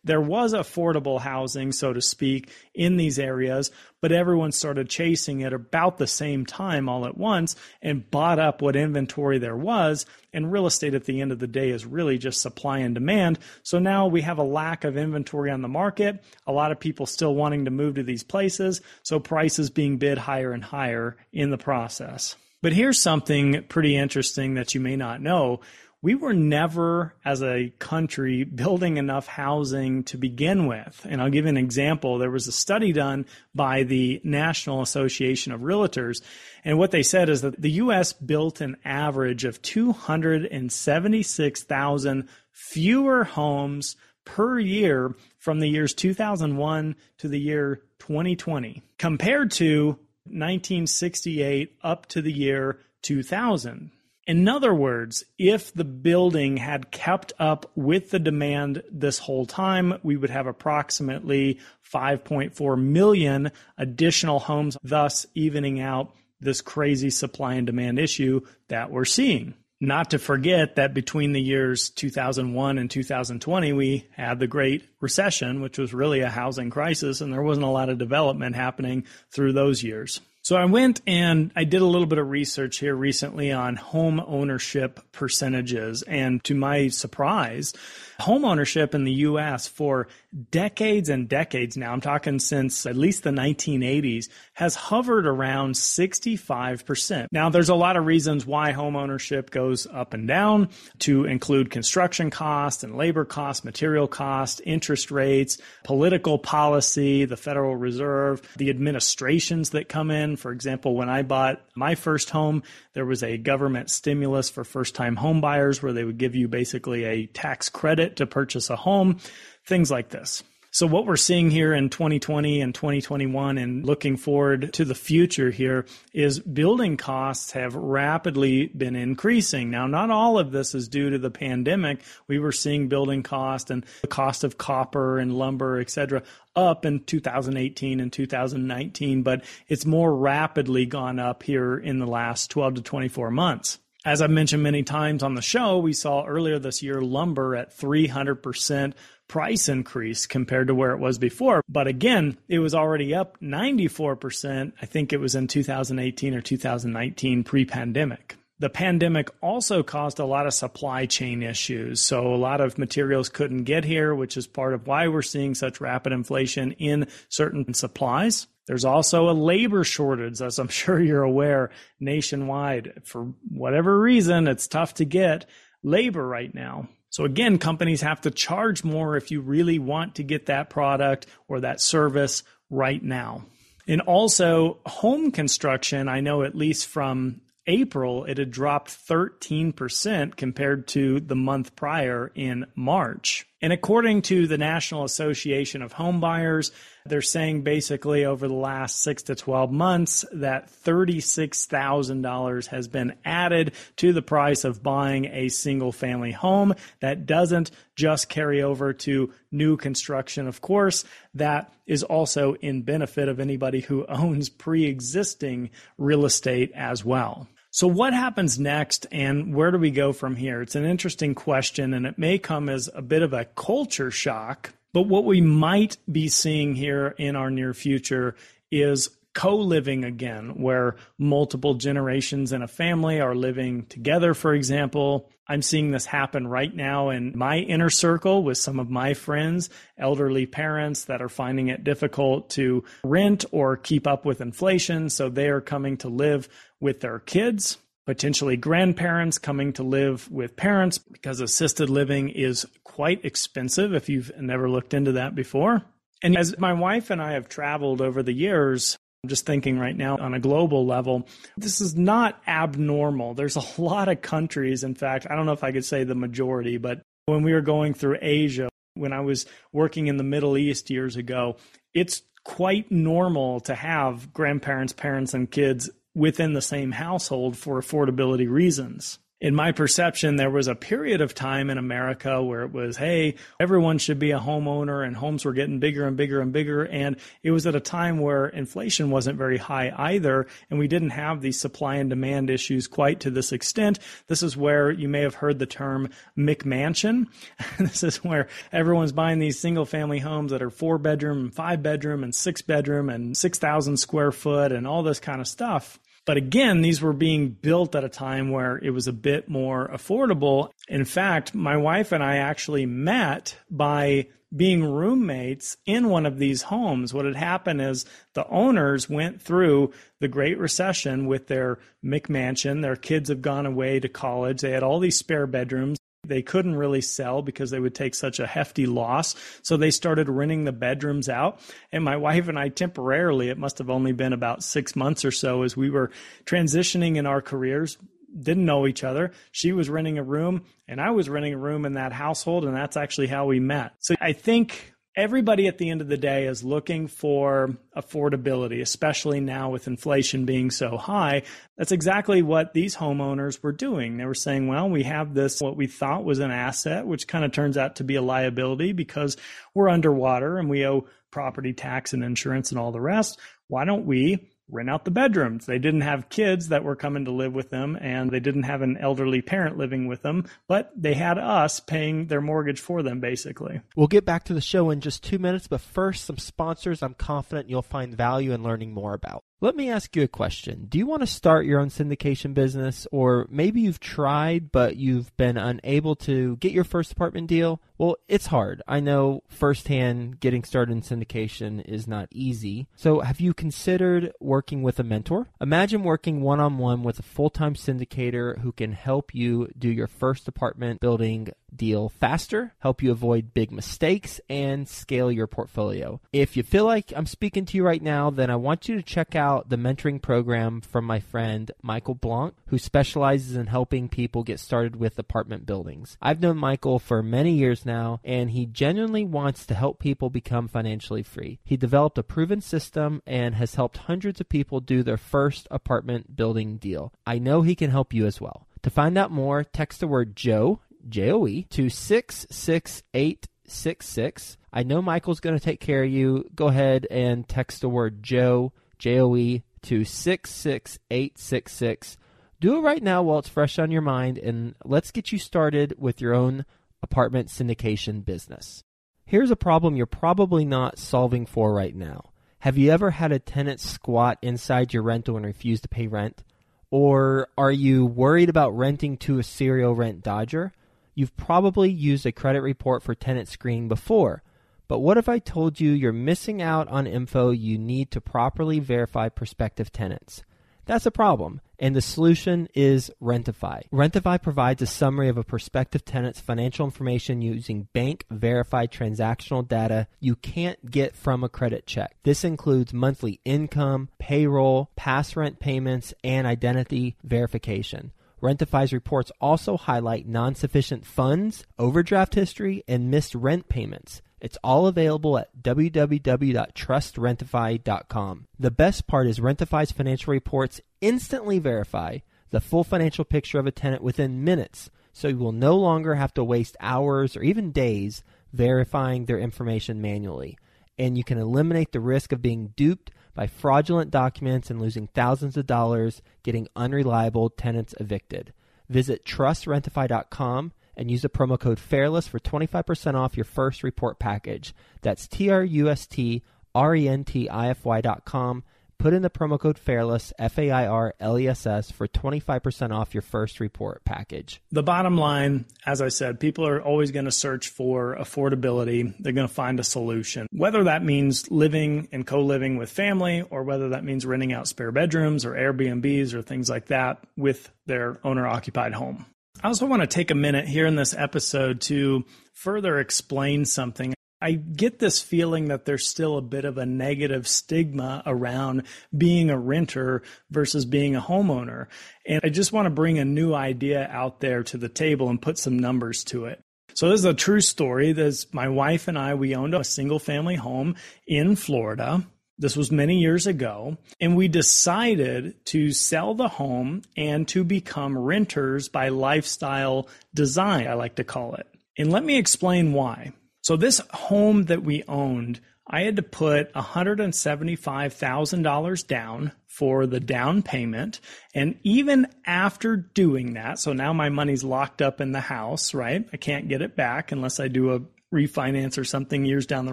there 0.08 0.20
was 0.20 0.55
affordable 0.55 1.20
housing, 1.20 1.70
so 1.70 1.93
to 1.93 2.00
speak, 2.00 2.50
in 2.75 2.96
these 2.96 3.19
areas, 3.19 3.70
but 4.00 4.10
everyone 4.10 4.52
started 4.52 4.88
chasing 4.88 5.43
it 5.43 5.52
about 5.52 5.99
the 5.99 6.06
same 6.06 6.46
time 6.46 6.88
all 6.88 7.05
at 7.05 7.19
once 7.19 7.55
and 7.82 8.10
bought 8.10 8.38
up 8.38 8.62
what 8.62 8.75
inventory 8.75 9.38
there 9.38 9.56
was. 9.56 10.06
And 10.32 10.50
real 10.50 10.66
estate 10.66 10.94
at 10.94 11.05
the 11.05 11.20
end 11.20 11.31
of 11.31 11.40
the 11.40 11.46
day 11.46 11.69
is 11.69 11.84
really 11.84 12.16
just 12.16 12.40
supply 12.40 12.78
and 12.78 12.94
demand. 12.94 13.38
So 13.62 13.78
now 13.78 14.06
we 14.06 14.22
have 14.22 14.38
a 14.38 14.43
lack 14.43 14.84
of 14.84 14.96
inventory 14.96 15.50
on 15.50 15.60
the 15.60 15.69
market, 15.69 16.25
a 16.46 16.52
lot 16.52 16.72
of 16.72 16.81
people 16.81 17.05
still 17.05 17.34
wanting 17.34 17.67
to 17.67 17.70
move 17.70 17.96
to 17.96 18.03
these 18.03 18.22
places, 18.22 18.81
so 19.03 19.20
prices 19.20 19.69
being 19.69 19.98
bid 19.98 20.17
higher 20.17 20.53
and 20.53 20.65
higher 20.65 21.19
in 21.34 21.50
the 21.50 21.58
process. 21.58 22.34
But 22.62 22.72
here's 22.72 22.98
something 22.98 23.62
pretty 23.69 23.94
interesting 23.94 24.55
that 24.55 24.74
you 24.74 24.81
may 24.81 24.96
not 24.96 25.20
know 25.20 25.60
we 26.00 26.14
were 26.14 26.32
never, 26.32 27.12
as 27.24 27.43
a 27.43 27.72
country, 27.81 28.44
building 28.44 28.98
enough 28.98 29.26
housing 29.26 30.05
to 30.05 30.17
begin 30.17 30.69
with. 30.69 31.05
And 31.08 31.20
I'll 31.20 31.31
give 31.31 31.46
you 31.46 31.48
an 31.48 31.56
example. 31.56 32.19
There 32.19 32.31
was 32.31 32.46
a 32.46 32.52
study 32.52 32.93
done 32.93 33.26
by 33.52 33.82
the 33.82 34.20
National 34.22 34.81
Association 34.81 35.52
of 35.52 35.62
Realtors. 35.62 36.22
And 36.64 36.78
what 36.78 36.93
they 36.93 37.02
said 37.02 37.28
is 37.28 37.43
that 37.43 37.60
the 37.60 37.72
U.S. 37.72 38.12
built 38.12 38.60
an 38.60 38.76
average 38.84 39.44
of 39.44 39.60
276,000 39.62 42.28
fewer 42.52 43.24
homes 43.24 43.96
per 44.24 44.56
year 44.58 45.14
from 45.38 45.58
the 45.58 45.69
years 45.69 45.94
2001 45.94 46.94
to 47.19 47.28
the 47.28 47.40
year 47.40 47.82
2020, 47.98 48.82
compared 48.98 49.50
to 49.50 49.98
1968 50.24 51.76
up 51.82 52.06
to 52.06 52.22
the 52.22 52.32
year 52.32 52.78
2000. 53.02 53.90
In 54.29 54.47
other 54.47 54.75
words, 54.75 55.25
if 55.39 55.73
the 55.73 55.87
building 55.87 56.58
had 56.58 56.91
kept 56.91 57.32
up 57.39 57.70
with 57.75 58.11
the 58.11 58.19
demand 58.19 58.82
this 58.93 59.19
whole 59.19 59.47
time, 59.47 59.99
we 60.03 60.19
would 60.19 60.29
have 60.29 60.47
approximately 60.47 61.61
5.4 61.91 62.79
million 62.79 63.51
additional 63.79 64.39
homes, 64.39 64.77
thus 64.82 65.25
evening 65.35 65.81
out 65.81 66.15
this 66.41 66.61
crazy 66.61 67.08
supply 67.08 67.55
and 67.55 67.67
demand 67.67 67.99
issue 67.99 68.43
that 68.69 68.91
we're 68.91 69.06
seeing. 69.06 69.55
Not 69.81 70.11
to 70.11 70.19
forget 70.19 70.77
that 70.77 70.93
between 70.93 71.32
the 71.32 71.41
years 71.41 71.89
2001 71.89 72.77
and 72.77 72.91
2020, 72.91 73.73
we 73.73 74.08
had 74.11 74.41
the 74.41 74.47
Great 74.47 74.85
Recession, 75.01 75.63
which 75.63 75.79
was 75.79 75.94
really 75.94 76.20
a 76.20 76.29
housing 76.29 76.69
crisis, 76.69 77.23
and 77.23 77.32
there 77.32 77.43
wasn't 77.43 77.65
a 77.65 77.70
lot 77.70 77.89
of 77.89 77.97
development 77.97 78.56
happening 78.56 79.05
through 79.31 79.55
those 79.55 79.82
years. 79.82 80.20
So 80.48 80.56
I 80.56 80.64
went 80.64 81.02
and 81.06 81.52
I 81.56 81.64
did 81.64 81.82
a 81.82 81.86
little 81.86 82.06
bit 82.06 82.17
of 82.17 82.31
research 82.31 82.78
here 82.78 82.94
recently 82.94 83.52
on 83.52 83.76
home 83.76 84.19
ownership 84.19 84.98
percentages. 85.12 86.00
And 86.00 86.43
to 86.44 86.55
my 86.55 86.88
surprise, 86.88 87.74
Homeownership 88.20 88.94
in 88.94 89.05
the 89.05 89.13
US 89.13 89.69
for 89.69 90.08
decades 90.51 91.08
and 91.08 91.29
decades 91.29 91.77
now, 91.77 91.93
I'm 91.93 92.01
talking 92.01 92.41
since 92.41 92.84
at 92.84 92.96
least 92.96 93.22
the 93.22 93.31
1980s, 93.31 94.29
has 94.55 94.75
hovered 94.75 95.27
around 95.27 95.75
65%. 95.75 97.27
Now, 97.31 97.48
there's 97.48 97.69
a 97.69 97.75
lot 97.75 97.96
of 97.96 98.06
reasons 98.06 98.44
why 98.44 98.72
homeownership 98.72 99.51
goes 99.51 99.87
up 99.87 100.15
and 100.15 100.27
down 100.27 100.69
to 101.01 101.27
include 101.27 101.70
construction 101.70 102.31
costs 102.31 102.82
and 102.82 102.96
labor 102.96 103.25
costs, 103.25 103.65
material 103.65 104.08
costs, 104.08 104.60
interest 104.65 105.10
rates, 105.10 105.58
political 105.84 106.39
policy, 106.39 107.25
the 107.25 107.37
Federal 107.37 107.77
Reserve, 107.77 108.43
the 108.56 108.69
administrations 108.70 109.70
that 109.70 109.89
come 109.89 110.10
in. 110.10 110.37
For 110.37 110.51
example, 110.51 110.96
when 110.96 111.08
I 111.08 111.22
bought 111.22 111.63
my 111.77 111.94
first 111.94 112.31
home, 112.31 112.63
there 112.94 113.06
was 113.06 113.22
a 113.22 113.39
government 113.39 113.91
stimulus 113.91 114.51
for 114.51 114.65
first 114.65 114.96
time 114.96 115.15
home 115.17 115.41
buyers 115.41 115.82
where 115.82 115.93
they 115.93 116.05
would 116.05 116.19
give 116.19 116.34
you 116.34 116.48
basically 116.48 117.05
a 117.05 117.27
tax 117.27 117.69
credit 118.08 118.17
to 118.17 118.27
purchase 118.27 118.70
a 118.70 118.77
home, 118.77 119.19
things 119.67 119.91
like 119.91 120.10
this. 120.10 120.43
So 120.70 120.86
what 120.86 121.06
we're 121.06 121.17
seeing 121.17 121.50
here 121.50 121.72
in 121.72 121.88
2020 121.88 122.60
and 122.60 122.74
2021 122.74 123.56
and 123.56 123.86
looking 123.86 124.19
forward 124.19 124.70
to 124.74 124.84
the 124.84 124.94
future 124.94 125.50
here 125.50 125.86
is 126.12 126.41
building 126.41 126.98
costs 126.98 127.53
have 127.53 127.74
rapidly 127.74 128.67
been 128.67 128.94
increasing. 128.94 129.70
Now, 129.70 129.86
not 129.86 130.10
all 130.10 130.38
of 130.38 130.53
this 130.53 130.74
is 130.74 130.86
due 130.86 131.08
to 131.08 131.19
the 131.19 131.31
pandemic. 131.31 132.00
We 132.29 132.38
were 132.38 132.53
seeing 132.53 132.88
building 132.88 133.22
cost 133.22 133.70
and 133.70 133.84
the 134.03 134.08
cost 134.08 134.44
of 134.44 134.58
copper 134.58 135.19
and 135.19 135.32
lumber, 135.32 135.81
et 135.81 135.91
cetera, 135.91 136.22
up 136.55 136.84
in 136.84 137.00
2018 137.00 137.98
and 137.98 138.12
2019, 138.12 139.22
but 139.22 139.44
it's 139.69 139.86
more 139.86 140.15
rapidly 140.15 140.84
gone 140.84 141.19
up 141.19 141.43
here 141.43 141.79
in 141.79 141.98
the 141.98 142.06
last 142.06 142.50
12 142.50 142.74
to 142.74 142.82
24 142.82 143.31
months. 143.31 143.79
As 144.08 144.22
I've 144.22 144.31
mentioned 144.31 144.62
many 144.62 144.84
times 144.84 145.22
on 145.22 145.34
the 145.34 145.43
show, 145.43 145.77
we 145.77 145.93
saw 145.93 146.24
earlier 146.24 146.58
this 146.58 146.82
year 146.82 147.03
lumber 147.03 147.55
at 147.55 147.77
300% 147.77 148.94
price 149.29 149.69
increase 149.69 150.24
compared 150.27 150.69
to 150.69 150.74
where 150.74 150.93
it 150.93 150.98
was 150.98 151.19
before. 151.19 151.62
But 151.69 151.88
again, 151.88 152.38
it 152.48 152.60
was 152.60 152.74
already 152.74 153.15
up 153.15 153.38
94%. 153.43 154.72
I 154.81 154.86
think 154.86 155.12
it 155.12 155.20
was 155.20 155.34
in 155.34 155.46
2018 155.46 156.34
or 156.34 156.41
2019 156.41 157.44
pre 157.44 157.67
pandemic. 157.67 158.36
The 158.60 158.69
pandemic 158.69 159.31
also 159.41 159.82
caused 159.84 160.19
a 160.19 160.27
lot 160.27 160.46
of 160.46 160.55
supply 160.55 161.06
chain 161.06 161.43
issues. 161.43 162.00
So 162.03 162.34
a 162.34 162.36
lot 162.36 162.60
of 162.60 162.77
materials 162.77 163.29
couldn't 163.29 163.65
get 163.65 163.84
here, 163.84 164.15
which 164.15 164.36
is 164.36 164.48
part 164.48 164.74
of 164.74 164.86
why 164.86 165.06
we're 165.06 165.22
seeing 165.22 165.55
such 165.55 165.81
rapid 165.81 166.12
inflation 166.12 166.72
in 166.72 167.06
certain 167.29 167.72
supplies. 167.72 168.48
There's 168.67 168.84
also 168.84 169.31
a 169.31 169.32
labor 169.32 169.84
shortage, 169.84 170.43
as 170.43 170.58
I'm 170.58 170.69
sure 170.69 171.00
you're 171.00 171.22
aware, 171.22 171.70
nationwide. 172.00 173.03
For 173.05 173.32
whatever 173.48 173.98
reason, 173.98 174.48
it's 174.48 174.67
tough 174.67 174.94
to 174.94 175.05
get 175.05 175.46
labor 175.82 176.27
right 176.27 176.53
now. 176.53 176.88
So 177.10 177.24
again, 177.24 177.58
companies 177.58 178.03
have 178.03 178.20
to 178.22 178.31
charge 178.31 178.84
more 178.84 179.17
if 179.17 179.31
you 179.31 179.41
really 179.41 179.79
want 179.79 180.17
to 180.17 180.22
get 180.22 180.46
that 180.46 180.69
product 180.69 181.27
or 181.46 181.60
that 181.60 181.81
service 181.81 182.43
right 182.70 183.03
now. 183.03 183.44
And 183.86 184.03
also 184.03 184.79
home 184.84 185.31
construction, 185.31 186.08
I 186.08 186.20
know 186.20 186.43
at 186.43 186.55
least 186.55 186.86
from 186.86 187.41
April, 187.69 188.25
it 188.25 188.39
had 188.39 188.51
dropped 188.51 188.91
13% 188.91 190.37
compared 190.37 190.89
to 190.89 191.20
the 191.20 191.37
month 191.37 191.77
prior 191.77 192.32
in 192.34 192.67
March. 192.75 193.46
And 193.60 193.72
according 193.72 194.22
to 194.22 194.46
the 194.46 194.56
National 194.56 195.05
Association 195.05 195.82
of 195.82 195.93
Home 195.93 196.19
Buyers, 196.19 196.72
they're 197.05 197.20
saying 197.20 197.63
basically 197.63 198.25
over 198.25 198.48
the 198.48 198.55
last 198.55 199.03
six 199.03 199.25
to 199.25 199.34
12 199.34 199.70
months 199.70 200.25
that 200.32 200.70
$36,000 200.84 202.67
has 202.69 202.89
been 202.89 203.15
added 203.25 203.75
to 203.96 204.13
the 204.13 204.22
price 204.22 204.65
of 204.65 204.82
buying 204.82 205.27
a 205.27 205.48
single 205.48 205.93
family 205.93 206.32
home. 206.32 206.75
That 207.01 207.27
doesn't 207.27 207.70
just 207.96 208.29
carry 208.29 208.63
over 208.63 208.93
to 208.93 209.32
new 209.51 209.77
construction, 209.77 210.46
of 210.46 210.60
course. 210.60 211.05
That 211.34 211.72
is 211.87 212.03
also 212.03 212.55
in 212.55 212.82
benefit 212.82 213.29
of 213.29 213.41
anybody 213.41 213.81
who 213.81 214.06
owns 214.06 214.48
pre 214.48 214.84
existing 214.87 215.70
real 215.98 216.25
estate 216.25 216.72
as 216.75 217.05
well. 217.05 217.48
So, 217.79 217.87
what 217.87 218.13
happens 218.13 218.58
next 218.58 219.06
and 219.13 219.55
where 219.55 219.70
do 219.70 219.79
we 219.79 219.93
go 219.93 220.13
from 220.13 220.35
here? 220.35 220.63
It's 220.63 220.75
an 220.75 220.85
interesting 220.85 221.37
question 221.37 221.94
and 221.94 222.06
it 222.06 222.19
may 222.19 222.37
come 222.37 222.69
as 222.69 222.91
a 222.93 223.01
bit 223.01 223.23
of 223.23 223.32
a 223.32 223.44
culture 223.44 224.11
shock. 224.11 224.75
But 224.93 225.03
what 225.03 225.25
we 225.25 225.41
might 225.41 225.97
be 226.11 226.27
seeing 226.27 226.75
here 226.75 227.15
in 227.19 227.37
our 227.37 227.53
near 227.53 227.73
future 227.73 228.35
is 228.73 229.11
co 229.38 229.54
living 229.54 230.04
again, 230.04 230.60
where 230.60 230.96
multiple 231.16 231.74
generations 231.74 232.52
in 232.52 232.60
a 232.60 232.66
family 232.66 233.20
are 233.20 233.36
living 233.36 233.86
together, 233.86 234.34
for 234.34 234.52
example. 234.52 235.30
I'm 235.46 235.62
seeing 235.62 235.92
this 235.92 236.06
happen 236.06 236.48
right 236.48 236.74
now 236.74 237.10
in 237.10 237.38
my 237.38 237.58
inner 237.58 237.88
circle 237.88 238.42
with 238.42 238.58
some 238.58 238.80
of 238.80 238.90
my 238.90 239.14
friends, 239.14 239.70
elderly 239.96 240.44
parents 240.44 241.04
that 241.04 241.22
are 241.22 241.28
finding 241.28 241.68
it 241.68 241.84
difficult 241.84 242.50
to 242.50 242.82
rent 243.04 243.44
or 243.52 243.76
keep 243.76 244.08
up 244.08 244.26
with 244.26 244.40
inflation. 244.40 245.08
So 245.08 245.30
they 245.30 245.48
are 245.48 245.60
coming 245.60 245.98
to 245.98 246.08
live 246.08 246.48
with 246.80 247.00
their 247.00 247.20
kids 247.20 247.78
potentially 248.06 248.56
grandparents 248.56 249.36
coming 249.36 249.70
to 249.70 249.82
live 249.82 250.30
with 250.30 250.56
parents 250.56 250.96
because 250.96 251.42
assisted 251.42 251.90
living 251.90 252.30
is 252.30 252.66
quite 252.82 253.22
expensive 253.22 253.92
if 253.92 254.08
you've 254.08 254.32
never 254.40 254.70
looked 254.70 254.94
into 254.94 255.12
that 255.12 255.34
before. 255.34 255.84
And 256.22 256.34
as 256.34 256.58
my 256.58 256.72
wife 256.72 257.10
and 257.10 257.20
I 257.20 257.32
have 257.32 257.50
traveled 257.50 258.00
over 258.00 258.22
the 258.22 258.32
years, 258.32 258.96
I'm 259.25 259.31
just 259.31 259.46
thinking 259.46 259.79
right 259.79 259.96
now 259.96 260.17
on 260.17 260.34
a 260.34 260.41
global 260.41 260.87
level, 260.87 261.27
this 261.56 261.81
is 261.81 261.96
not 261.96 262.41
abnormal. 262.46 263.34
There's 263.34 263.56
a 263.56 263.65
lot 263.81 264.08
of 264.08 264.22
countries, 264.22 264.84
in 264.84 264.94
fact, 264.94 265.27
I 265.29 265.34
don't 265.34 265.46
know 265.46 265.53
if 265.53 265.65
I 265.65 265.72
could 265.72 265.84
say 265.84 266.05
the 266.05 266.15
majority, 266.15 266.79
but 266.79 267.03
when 267.27 267.43
we 267.43 267.53
were 267.53 267.60
going 267.60 267.94
through 267.94 268.19
Asia, 268.22 268.69
when 268.94 269.13
I 269.13 269.20
was 269.20 269.46
working 269.72 270.06
in 270.06 270.17
the 270.17 270.25
Middle 270.25 270.56
East 270.56 270.91
years 270.91 271.17
ago, 271.17 271.56
it's 271.94 272.22
quite 272.44 272.91
normal 272.91 273.60
to 273.60 273.75
have 273.75 274.32
grandparents, 274.32 274.93
parents, 274.93 275.34
and 275.34 275.51
kids 275.51 275.91
within 276.15 276.53
the 276.53 276.63
same 276.63 276.93
household 276.93 277.56
for 277.56 277.81
affordability 277.81 278.48
reasons 278.48 279.19
in 279.40 279.54
my 279.54 279.70
perception, 279.70 280.34
there 280.34 280.50
was 280.50 280.66
a 280.66 280.74
period 280.74 281.20
of 281.20 281.32
time 281.32 281.70
in 281.70 281.78
America 281.78 282.42
where 282.42 282.62
it 282.62 282.72
was, 282.72 282.96
hey, 282.96 283.36
everyone 283.60 283.98
should 283.98 284.18
be 284.18 284.32
a 284.32 284.40
homeowner 284.40 285.06
and 285.06 285.16
homes 285.16 285.44
were 285.44 285.52
getting 285.52 285.78
bigger 285.78 286.06
and 286.06 286.16
bigger 286.16 286.40
and 286.40 286.52
bigger. 286.52 286.84
And 286.84 287.16
it 287.44 287.52
was 287.52 287.64
at 287.64 287.76
a 287.76 287.80
time 287.80 288.18
where 288.18 288.46
inflation 288.46 289.10
wasn't 289.10 289.38
very 289.38 289.56
high 289.56 289.92
either. 289.96 290.48
And 290.70 290.78
we 290.80 290.88
didn't 290.88 291.10
have 291.10 291.40
these 291.40 291.60
supply 291.60 291.96
and 291.96 292.10
demand 292.10 292.50
issues 292.50 292.88
quite 292.88 293.20
to 293.20 293.30
this 293.30 293.52
extent. 293.52 294.00
This 294.26 294.42
is 294.42 294.56
where 294.56 294.90
you 294.90 295.08
may 295.08 295.20
have 295.20 295.34
heard 295.34 295.60
the 295.60 295.66
term 295.66 296.10
McMansion. 296.36 297.26
this 297.78 298.02
is 298.02 298.24
where 298.24 298.48
everyone's 298.72 299.12
buying 299.12 299.38
these 299.38 299.60
single 299.60 299.86
family 299.86 300.18
homes 300.18 300.50
that 300.50 300.62
are 300.62 300.70
four 300.70 300.98
bedroom 300.98 301.38
and 301.38 301.54
five 301.54 301.80
bedroom 301.80 302.24
and 302.24 302.34
six 302.34 302.60
bedroom 302.60 303.08
and 303.08 303.36
6,000 303.36 303.98
square 303.98 304.32
foot 304.32 304.72
and 304.72 304.84
all 304.84 305.04
this 305.04 305.20
kind 305.20 305.40
of 305.40 305.46
stuff. 305.46 306.00
But 306.29 306.37
again, 306.37 306.82
these 306.82 307.01
were 307.01 307.15
being 307.15 307.49
built 307.49 307.94
at 307.94 308.05
a 308.05 308.08
time 308.11 308.51
where 308.51 308.77
it 308.77 308.91
was 308.91 309.08
a 309.08 309.15
bit 309.15 309.49
more 309.49 309.89
affordable. 309.89 310.69
In 310.87 311.06
fact, 311.06 311.55
my 311.55 311.79
wife 311.79 312.13
and 312.13 312.23
I 312.23 312.37
actually 312.37 312.85
met 312.85 313.56
by 313.70 314.27
being 314.55 314.85
roommates 314.85 315.79
in 315.87 316.11
one 316.11 316.27
of 316.27 316.39
these 316.39 316.61
homes. 316.61 317.15
What 317.15 317.25
had 317.25 317.37
happened 317.37 317.81
is 317.81 318.05
the 318.35 318.47
owners 318.49 319.08
went 319.08 319.41
through 319.41 319.94
the 320.20 320.29
Great 320.29 320.58
Recession 320.58 321.29
with 321.29 321.47
their 321.47 321.79
McMansion. 322.05 322.82
Their 322.82 322.97
kids 322.97 323.31
have 323.31 323.41
gone 323.41 323.65
away 323.65 323.99
to 323.99 324.08
college. 324.11 324.61
They 324.61 324.73
had 324.73 324.82
all 324.82 325.01
these 325.01 325.19
spare 325.19 325.47
bedrooms 325.47 325.97
they 326.29 326.43
couldn't 326.43 326.77
really 326.77 327.01
sell 327.01 327.43
because 327.43 327.70
they 327.70 327.81
would 327.81 327.94
take 327.94 328.15
such 328.15 328.39
a 328.39 328.47
hefty 328.47 328.87
loss. 328.87 329.35
So 329.63 329.77
they 329.77 329.91
started 329.91 330.29
renting 330.29 330.65
the 330.65 330.73
bedrooms 330.73 331.29
out. 331.29 331.61
And 331.91 332.05
my 332.05 332.17
wife 332.17 332.49
and 332.49 332.58
I 332.58 332.69
temporarily, 332.69 333.49
it 333.49 333.58
must 333.58 333.79
have 333.79 333.91
only 333.91 334.13
been 334.13 334.32
about 334.32 334.63
six 334.63 334.94
months 334.94 335.25
or 335.25 335.31
so 335.31 335.63
as 335.63 335.77
we 335.77 335.91
were 335.91 336.11
transitioning 336.44 337.17
in 337.17 337.27
our 337.27 337.41
careers, 337.41 337.99
didn't 338.39 338.67
know 338.67 338.87
each 338.87 339.05
other. 339.05 339.32
She 339.53 339.73
was 339.73 339.89
renting 339.89 340.19
a 340.19 340.23
room 340.23 340.65
and 340.87 341.01
I 341.01 341.11
was 341.11 341.29
renting 341.29 341.55
a 341.55 341.58
room 341.58 341.87
in 341.87 341.94
that 341.94 342.13
household. 342.13 342.65
And 342.65 342.77
that's 342.77 342.97
actually 342.97 343.29
how 343.29 343.47
we 343.47 343.58
met. 343.58 343.93
So 344.01 344.15
I 344.20 344.32
think 344.32 344.94
everybody 345.19 345.67
at 345.67 345.79
the 345.79 345.91
end 345.91 346.01
of 346.01 346.06
the 346.06 346.17
day 346.17 346.46
is 346.46 346.63
looking 346.63 347.08
for 347.08 347.77
affordability, 347.96 348.81
especially 348.81 349.41
now 349.41 349.69
with 349.69 349.89
inflation 349.89 350.44
being 350.44 350.70
so 350.70 350.96
high. 350.96 351.43
That's 351.77 351.91
exactly 351.91 352.41
what 352.41 352.72
these 352.72 352.94
homeowners 352.94 353.60
were 353.60 353.72
doing. 353.72 354.17
They 354.17 354.25
were 354.25 354.34
saying, 354.34 354.69
well, 354.69 354.89
we 354.89 355.03
have 355.03 355.34
this, 355.34 355.60
what 355.60 355.77
we 355.77 355.89
thought 355.89 356.25
was 356.25 356.39
an 356.39 356.53
asset, 356.53 357.05
which 357.05 357.27
kind 357.27 357.44
of 357.44 357.51
turns 357.51 357.77
out 357.77 357.96
to 357.96 358.05
be 358.05 358.15
a 358.15 358.22
liability 358.22 358.93
because 358.93 359.37
we're 359.75 359.89
underwater 359.89 360.56
and 360.56 360.70
we 360.70 360.87
owe 360.87 361.08
property 361.32 361.72
tax 361.72 362.13
and 362.13 362.22
insurance 362.22 362.70
and 362.70 362.79
all 362.79 362.93
the 362.93 363.01
rest. 363.01 363.41
Why 363.67 363.84
don't 363.84 364.06
we 364.06 364.53
rent 364.70 364.91
out 364.91 365.05
the 365.05 365.10
bedrooms. 365.10 365.67
They 365.67 365.79
didn't 365.79 366.03
have 366.03 366.29
kids 366.29 366.69
that 366.69 366.84
were 366.84 366.96
coming 366.96 367.25
to 367.25 367.31
live 367.31 367.55
with 367.55 367.70
them 367.70 367.98
and 368.01 368.31
they 368.31 368.41
didn't 368.41 368.65
have 368.65 368.82
an 368.82 368.96
elderly 368.98 369.43
parent 369.43 369.79
living 369.79 370.06
with 370.06 370.22
them, 370.22 370.46
but 370.67 370.93
they 370.96 371.15
had 371.15 371.39
us 371.39 371.81
paying 371.81 372.27
their 372.27 372.41
mortgage 372.41 372.81
for 372.81 373.03
them 373.03 373.20
basically. 373.20 373.81
We'll 373.96 374.06
get 374.06 374.25
back 374.25 374.44
to 374.44 374.55
the 374.55 374.60
show 374.60 374.91
in 374.91 375.01
just 375.01 375.25
two 375.25 375.39
minutes, 375.39 375.69
but 375.69 375.81
first, 375.81 376.25
some 376.25 376.39
sponsors 376.39 377.03
I'm 377.03 377.15
confident 377.15 377.70
you'll 377.70 377.82
find 377.82 378.15
value 378.15 378.53
in 378.53 378.63
learning 378.63 378.93
more 378.93 379.15
about. 379.15 379.44
Let 379.60 379.74
me 379.74 379.91
ask 379.91 380.15
you 380.15 380.22
a 380.22 380.29
question. 380.29 380.86
Do 380.88 380.98
you 380.98 381.06
want 381.06 381.22
to 381.22 381.27
start 381.27 381.67
your 381.67 381.81
own 381.81 381.88
syndication 381.88 382.55
business, 382.55 383.08
or 383.10 383.48
maybe 383.50 383.81
you've 383.81 383.98
tried 383.98 384.70
but 384.70 384.94
you've 384.94 385.36
been 385.36 385.56
unable 385.56 386.15
to 386.15 386.56
get 386.58 386.70
your 386.70 386.84
first 386.84 387.10
apartment 387.10 387.48
deal? 387.48 387.81
Well, 387.98 388.15
it's 388.29 388.46
hard. 388.46 388.82
I 388.86 389.00
know 389.00 389.43
firsthand 389.48 390.38
getting 390.38 390.62
started 390.62 390.93
in 390.93 391.03
syndication 391.03 391.84
is 391.84 392.06
not 392.06 392.29
easy. 392.31 392.86
So, 392.94 393.19
have 393.19 393.41
you 393.41 393.53
considered 393.53 394.32
working 394.38 394.84
with 394.84 395.00
a 395.00 395.03
mentor? 395.03 395.48
Imagine 395.60 396.05
working 396.05 396.41
one 396.41 396.60
on 396.60 396.79
one 396.79 397.03
with 397.03 397.19
a 397.19 397.24
full 397.24 397.50
time 397.50 397.74
syndicator 397.74 398.60
who 398.60 398.70
can 398.70 398.93
help 398.93 399.34
you 399.34 399.72
do 399.77 399.91
your 399.91 400.06
first 400.06 400.46
apartment 400.46 401.00
building 401.00 401.48
deal 401.75 402.08
faster, 402.08 402.75
help 402.79 403.03
you 403.03 403.10
avoid 403.10 403.55
big 403.55 403.70
mistakes, 403.70 404.41
and 404.48 404.89
scale 404.89 405.31
your 405.31 405.46
portfolio. 405.46 406.20
If 406.32 406.56
you 406.56 406.63
feel 406.63 406.84
like 406.84 407.13
I'm 407.15 407.27
speaking 407.27 407.65
to 407.67 407.77
you 407.77 407.84
right 407.84 408.03
now, 408.03 408.31
then 408.31 408.51
I 408.51 408.56
want 408.56 408.89
you 408.89 408.96
to 408.96 409.03
check 409.03 409.34
out 409.34 409.69
the 409.69 409.77
mentoring 409.77 410.20
program 410.20 410.81
from 410.81 411.05
my 411.05 411.20
friend 411.20 411.70
Michael 411.82 412.15
Blank, 412.15 412.55
who 412.67 412.79
specializes 412.79 413.56
in 413.56 413.67
helping 413.67 414.08
people 414.08 414.43
get 414.43 414.60
started 414.60 414.96
with 414.96 415.19
apartment 415.19 415.67
buildings. 415.67 416.17
I've 416.20 416.41
known 416.41 416.56
Michael 416.56 416.98
for 416.98 417.22
many 417.22 417.53
years 417.53 417.87
now, 417.87 418.20
and 418.25 418.51
he 418.51 418.67
genuinely 418.67 419.25
wants 419.25 419.67
to 419.67 419.75
help 419.75 419.98
people 419.98 420.31
become 420.31 420.69
financially 420.69 421.22
free. 421.22 421.60
He 421.65 421.77
developed 421.77 422.19
a 422.19 422.22
proven 422.22 422.60
system 422.60 423.22
and 423.27 423.55
has 423.55 423.75
helped 423.75 423.98
hundreds 423.98 424.41
of 424.41 424.48
people 424.48 424.81
do 424.81 425.03
their 425.03 425.17
first 425.17 425.67
apartment 425.70 426.37
building 426.37 426.77
deal. 426.77 427.13
I 427.27 427.39
know 427.39 427.63
he 427.63 427.75
can 427.75 427.91
help 427.91 428.13
you 428.13 428.27
as 428.27 428.41
well. 428.41 428.67
To 428.82 428.91
find 428.91 429.19
out 429.19 429.32
more, 429.32 429.65
text 429.65 430.01
the 430.01 430.06
word 430.06 430.37
Joe, 430.37 430.81
J 431.08 431.32
O 431.32 431.46
E, 431.46 431.62
to 431.70 431.88
66866. 431.88 434.56
I 434.72 434.82
know 434.82 435.00
Michael's 435.03 435.41
going 435.41 435.58
to 435.58 435.65
take 435.65 435.81
care 435.81 436.05
of 436.05 436.10
you. 436.10 436.44
Go 436.55 436.69
ahead 436.69 437.06
and 437.10 437.48
text 437.48 437.81
the 437.81 437.88
word 437.88 438.22
Joe, 438.22 438.74
J 438.98 439.20
O 439.20 439.34
E, 439.36 439.62
to 439.82 440.05
66866. 440.05 442.19
Do 442.60 442.77
it 442.77 442.81
right 442.81 443.03
now 443.03 443.22
while 443.22 443.38
it's 443.38 443.48
fresh 443.48 443.79
on 443.79 443.91
your 443.91 444.03
mind, 444.03 444.36
and 444.38 444.74
let's 444.84 445.12
get 445.12 445.32
you 445.32 445.38
started 445.38 445.94
with 445.96 446.20
your 446.20 446.34
own 446.34 446.67
apartment 447.03 447.48
syndication 447.48 448.22
business. 448.24 448.82
Here's 449.24 449.50
a 449.50 449.56
problem 449.56 449.94
you're 449.94 450.06
probably 450.06 450.65
not 450.65 450.98
solving 450.98 451.46
for 451.46 451.72
right 451.72 451.94
now. 451.94 452.32
Have 452.60 452.77
you 452.77 452.91
ever 452.91 453.12
had 453.12 453.31
a 453.31 453.38
tenant 453.38 453.79
squat 453.79 454.38
inside 454.43 454.93
your 454.93 455.05
rental 455.05 455.36
and 455.36 455.46
refuse 455.46 455.81
to 455.82 455.88
pay 455.88 456.08
rent? 456.08 456.43
Or 456.91 457.46
are 457.56 457.70
you 457.70 458.06
worried 458.06 458.48
about 458.48 458.77
renting 458.77 459.17
to 459.19 459.38
a 459.38 459.44
serial 459.44 459.94
rent 459.94 460.22
dodger? 460.22 460.72
You've 461.19 461.37
probably 461.37 461.91
used 461.91 462.27
a 462.27 462.31
credit 462.31 462.60
report 462.60 463.03
for 463.03 463.13
tenant 463.13 463.48
screening 463.48 463.89
before. 463.89 464.44
But 464.87 465.01
what 465.01 465.19
if 465.19 465.29
I 465.29 465.41
told 465.41 465.81
you 465.81 465.91
you're 465.91 466.13
missing 466.13 466.63
out 466.63 466.87
on 466.87 467.08
info 467.08 467.51
you 467.51 467.77
need 467.77 468.13
to 468.13 468.20
properly 468.20 468.79
verify 468.79 469.29
prospective 469.29 469.91
tenants? 469.91 470.44
That's 470.87 471.06
a 471.06 471.10
problem, 471.10 471.60
and 471.81 471.96
the 471.96 472.01
solution 472.01 472.69
is 472.72 473.10
Rentify. 473.20 473.89
Rentify 473.93 474.41
provides 474.41 474.81
a 474.81 474.87
summary 474.87 475.29
of 475.29 475.37
a 475.37 475.43
prospective 475.43 476.05
tenant's 476.05 476.39
financial 476.39 476.87
information 476.87 477.43
using 477.43 477.89
bank 477.93 478.25
verified 478.31 478.93
transactional 478.93 479.67
data 479.67 480.06
you 480.20 480.37
can't 480.37 480.89
get 480.89 481.17
from 481.17 481.43
a 481.43 481.48
credit 481.48 481.84
check. 481.84 482.15
This 482.22 482.44
includes 482.44 482.94
monthly 482.94 483.41
income, 483.44 484.08
payroll, 484.20 484.91
past 484.94 485.34
rent 485.34 485.58
payments, 485.58 486.15
and 486.22 486.46
identity 486.46 487.17
verification. 487.25 488.13
Rentify's 488.40 488.92
reports 488.92 489.32
also 489.40 489.76
highlight 489.76 490.28
non 490.28 490.54
sufficient 490.54 491.04
funds, 491.04 491.66
overdraft 491.78 492.34
history, 492.34 492.84
and 492.86 493.10
missed 493.10 493.34
rent 493.34 493.68
payments. 493.68 494.22
It's 494.40 494.56
all 494.62 494.86
available 494.86 495.36
at 495.36 495.60
www.trustrentify.com. 495.60 498.46
The 498.58 498.70
best 498.70 499.06
part 499.08 499.26
is 499.26 499.40
Rentify's 499.40 499.90
financial 499.90 500.32
reports 500.32 500.80
instantly 501.00 501.58
verify 501.58 502.18
the 502.50 502.60
full 502.60 502.84
financial 502.84 503.24
picture 503.24 503.58
of 503.58 503.66
a 503.66 503.72
tenant 503.72 504.02
within 504.02 504.44
minutes, 504.44 504.90
so 505.12 505.28
you 505.28 505.38
will 505.38 505.52
no 505.52 505.76
longer 505.76 506.14
have 506.14 506.32
to 506.34 506.44
waste 506.44 506.76
hours 506.80 507.36
or 507.36 507.42
even 507.42 507.72
days 507.72 508.22
verifying 508.52 509.24
their 509.24 509.38
information 509.38 510.00
manually. 510.00 510.56
And 510.96 511.18
you 511.18 511.24
can 511.24 511.38
eliminate 511.38 511.90
the 511.92 512.00
risk 512.00 512.33
of 512.33 512.42
being 512.42 512.72
duped 512.76 513.11
by 513.38 513.46
fraudulent 513.46 514.11
documents 514.11 514.68
and 514.68 514.80
losing 514.80 515.07
thousands 515.07 515.57
of 515.57 515.64
dollars 515.64 516.22
getting 516.42 516.66
unreliable 516.74 517.48
tenants 517.48 517.94
evicted. 518.00 518.52
Visit 518.88 519.24
trustrentify.com 519.24 520.72
and 520.96 521.09
use 521.09 521.22
the 521.22 521.28
promo 521.28 521.57
code 521.57 521.78
FAIRLESS 521.78 522.26
for 522.26 522.40
25% 522.40 523.14
off 523.14 523.37
your 523.37 523.44
first 523.44 523.85
report 523.85 524.18
package. 524.18 524.74
That's 525.02 525.28
T 525.28 525.50
R 525.50 525.62
U 525.62 525.88
S 525.88 526.04
T 526.09 526.42
R 526.74 526.96
E 526.96 527.07
N 527.07 527.22
T 527.22 527.48
I 527.48 527.68
F 527.68 527.85
Y.com 527.85 528.64
Put 528.99 529.15
in 529.15 529.23
the 529.23 529.31
promo 529.31 529.61
code 529.61 529.79
FAIRLESS, 529.79 530.33
F 530.41 530.59
A 530.59 530.73
I 530.73 530.87
R 530.89 531.15
L 531.21 531.39
E 531.39 531.47
S 531.47 531.69
S, 531.69 531.93
for 531.93 532.09
25% 532.09 532.91
off 532.91 533.15
your 533.15 533.23
first 533.23 533.61
report 533.61 534.05
package. 534.05 534.61
The 534.73 534.83
bottom 534.83 535.17
line, 535.17 535.67
as 535.87 536.03
I 536.03 536.09
said, 536.09 536.41
people 536.41 536.67
are 536.67 536.83
always 536.83 537.13
going 537.13 537.27
to 537.27 537.31
search 537.31 537.69
for 537.69 538.17
affordability. 538.17 539.15
They're 539.21 539.33
going 539.33 539.47
to 539.47 539.55
find 539.55 539.79
a 539.79 539.85
solution, 539.85 540.49
whether 540.51 540.83
that 540.85 541.05
means 541.05 541.49
living 541.49 542.09
and 542.11 542.27
co 542.27 542.41
living 542.41 542.77
with 542.77 542.91
family, 542.91 543.43
or 543.43 543.63
whether 543.63 543.91
that 543.91 544.03
means 544.03 544.27
renting 544.27 544.53
out 544.53 544.67
spare 544.67 544.91
bedrooms 544.91 545.45
or 545.45 545.53
Airbnbs 545.53 546.35
or 546.35 546.43
things 546.43 546.69
like 546.69 546.87
that 546.87 547.23
with 547.37 547.71
their 547.87 548.19
owner 548.25 548.49
occupied 548.49 548.95
home. 548.95 549.27
I 549.63 549.69
also 549.69 549.87
want 549.87 550.03
to 550.03 550.09
take 550.09 550.33
a 550.33 550.37
minute 550.37 550.67
here 550.67 550.87
in 550.87 550.97
this 550.97 551.15
episode 551.15 551.83
to 551.83 552.25
further 552.53 552.99
explain 552.99 553.65
something. 553.65 554.15
I 554.40 554.53
get 554.53 554.98
this 555.01 555.20
feeling 555.20 555.68
that 555.68 555.85
there's 555.85 556.09
still 556.09 556.37
a 556.37 556.42
bit 556.42 556.64
of 556.64 556.79
a 556.79 556.87
negative 556.87 557.48
stigma 557.48 558.22
around 558.24 558.85
being 559.16 559.51
a 559.51 559.59
renter 559.59 560.22
versus 560.51 560.85
being 560.85 561.16
a 561.16 561.20
homeowner. 561.20 561.87
And 562.27 562.40
I 562.44 562.48
just 562.48 562.72
want 562.72 562.87
to 562.87 562.90
bring 562.90 563.18
a 563.18 563.24
new 563.24 563.53
idea 563.53 564.09
out 564.12 564.40
there 564.40 564.62
to 564.64 564.77
the 564.77 564.88
table 564.88 565.29
and 565.29 565.42
put 565.42 565.59
some 565.59 565.79
numbers 565.79 566.22
to 566.24 566.44
it. 566.44 566.62
So 566.94 567.09
this 567.09 567.20
is 567.20 567.24
a 567.24 567.35
true 567.35 567.61
story. 567.61 568.12
There's 568.12 568.53
my 568.53 568.68
wife 568.68 569.09
and 569.09 569.18
I, 569.18 569.35
we 569.35 569.55
owned 569.55 569.74
a 569.74 569.85
single 569.85 570.18
family 570.18 570.57
home 570.57 570.96
in 571.27 571.57
Florida. 571.57 572.24
This 572.59 572.77
was 572.77 572.90
many 572.90 573.18
years 573.18 573.46
ago. 573.46 573.98
And 574.20 574.37
we 574.37 574.48
decided 574.48 575.64
to 575.66 575.92
sell 575.92 576.35
the 576.35 576.48
home 576.48 577.03
and 577.16 577.46
to 577.48 577.64
become 577.64 578.18
renters 578.18 578.88
by 578.88 579.09
lifestyle 579.11 580.09
design, 580.35 580.87
I 580.87 580.94
like 580.94 581.16
to 581.16 581.24
call 581.24 581.55
it. 581.55 581.66
And 581.96 582.12
let 582.12 582.24
me 582.24 582.37
explain 582.37 582.92
why. 582.92 583.33
So 583.68 583.76
this 583.76 584.00
home 584.14 584.64
that 584.64 584.83
we 584.83 585.04
owned, 585.09 585.61
I 585.87 586.04
had 586.04 586.16
to 586.16 586.22
put 586.22 586.72
$175,000 586.72 589.07
down 589.07 589.52
for 589.66 590.07
the 590.07 590.20
down 590.20 590.62
payment. 590.62 591.20
And 591.54 591.78
even 591.83 592.28
after 592.46 592.96
doing 592.96 593.52
that, 593.52 593.78
so 593.78 593.92
now 593.92 594.14
my 594.14 594.31
money's 594.31 594.64
locked 594.64 595.02
up 595.02 595.20
in 595.20 595.33
the 595.33 595.40
house, 595.40 595.92
right? 595.92 596.26
I 596.33 596.38
can't 596.38 596.70
get 596.70 596.81
it 596.81 596.96
back 596.96 597.31
unless 597.31 597.61
I 597.61 597.68
do 597.68 597.92
a 597.92 598.00
refinance 598.35 598.96
or 598.96 599.04
something 599.04 599.44
years 599.44 599.66
down 599.66 599.85
the 599.85 599.92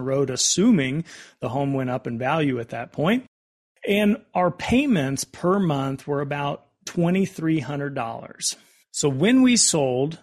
road, 0.00 0.30
assuming 0.30 1.04
the 1.40 1.50
home 1.50 1.74
went 1.74 1.90
up 1.90 2.06
in 2.06 2.18
value 2.18 2.58
at 2.58 2.70
that 2.70 2.92
point. 2.92 3.26
And 3.86 4.24
our 4.32 4.50
payments 4.50 5.24
per 5.24 5.58
month 5.58 6.06
were 6.06 6.22
about 6.22 6.64
$2,300. 6.86 8.56
So 8.90 9.10
when 9.10 9.42
we 9.42 9.56
sold, 9.56 10.18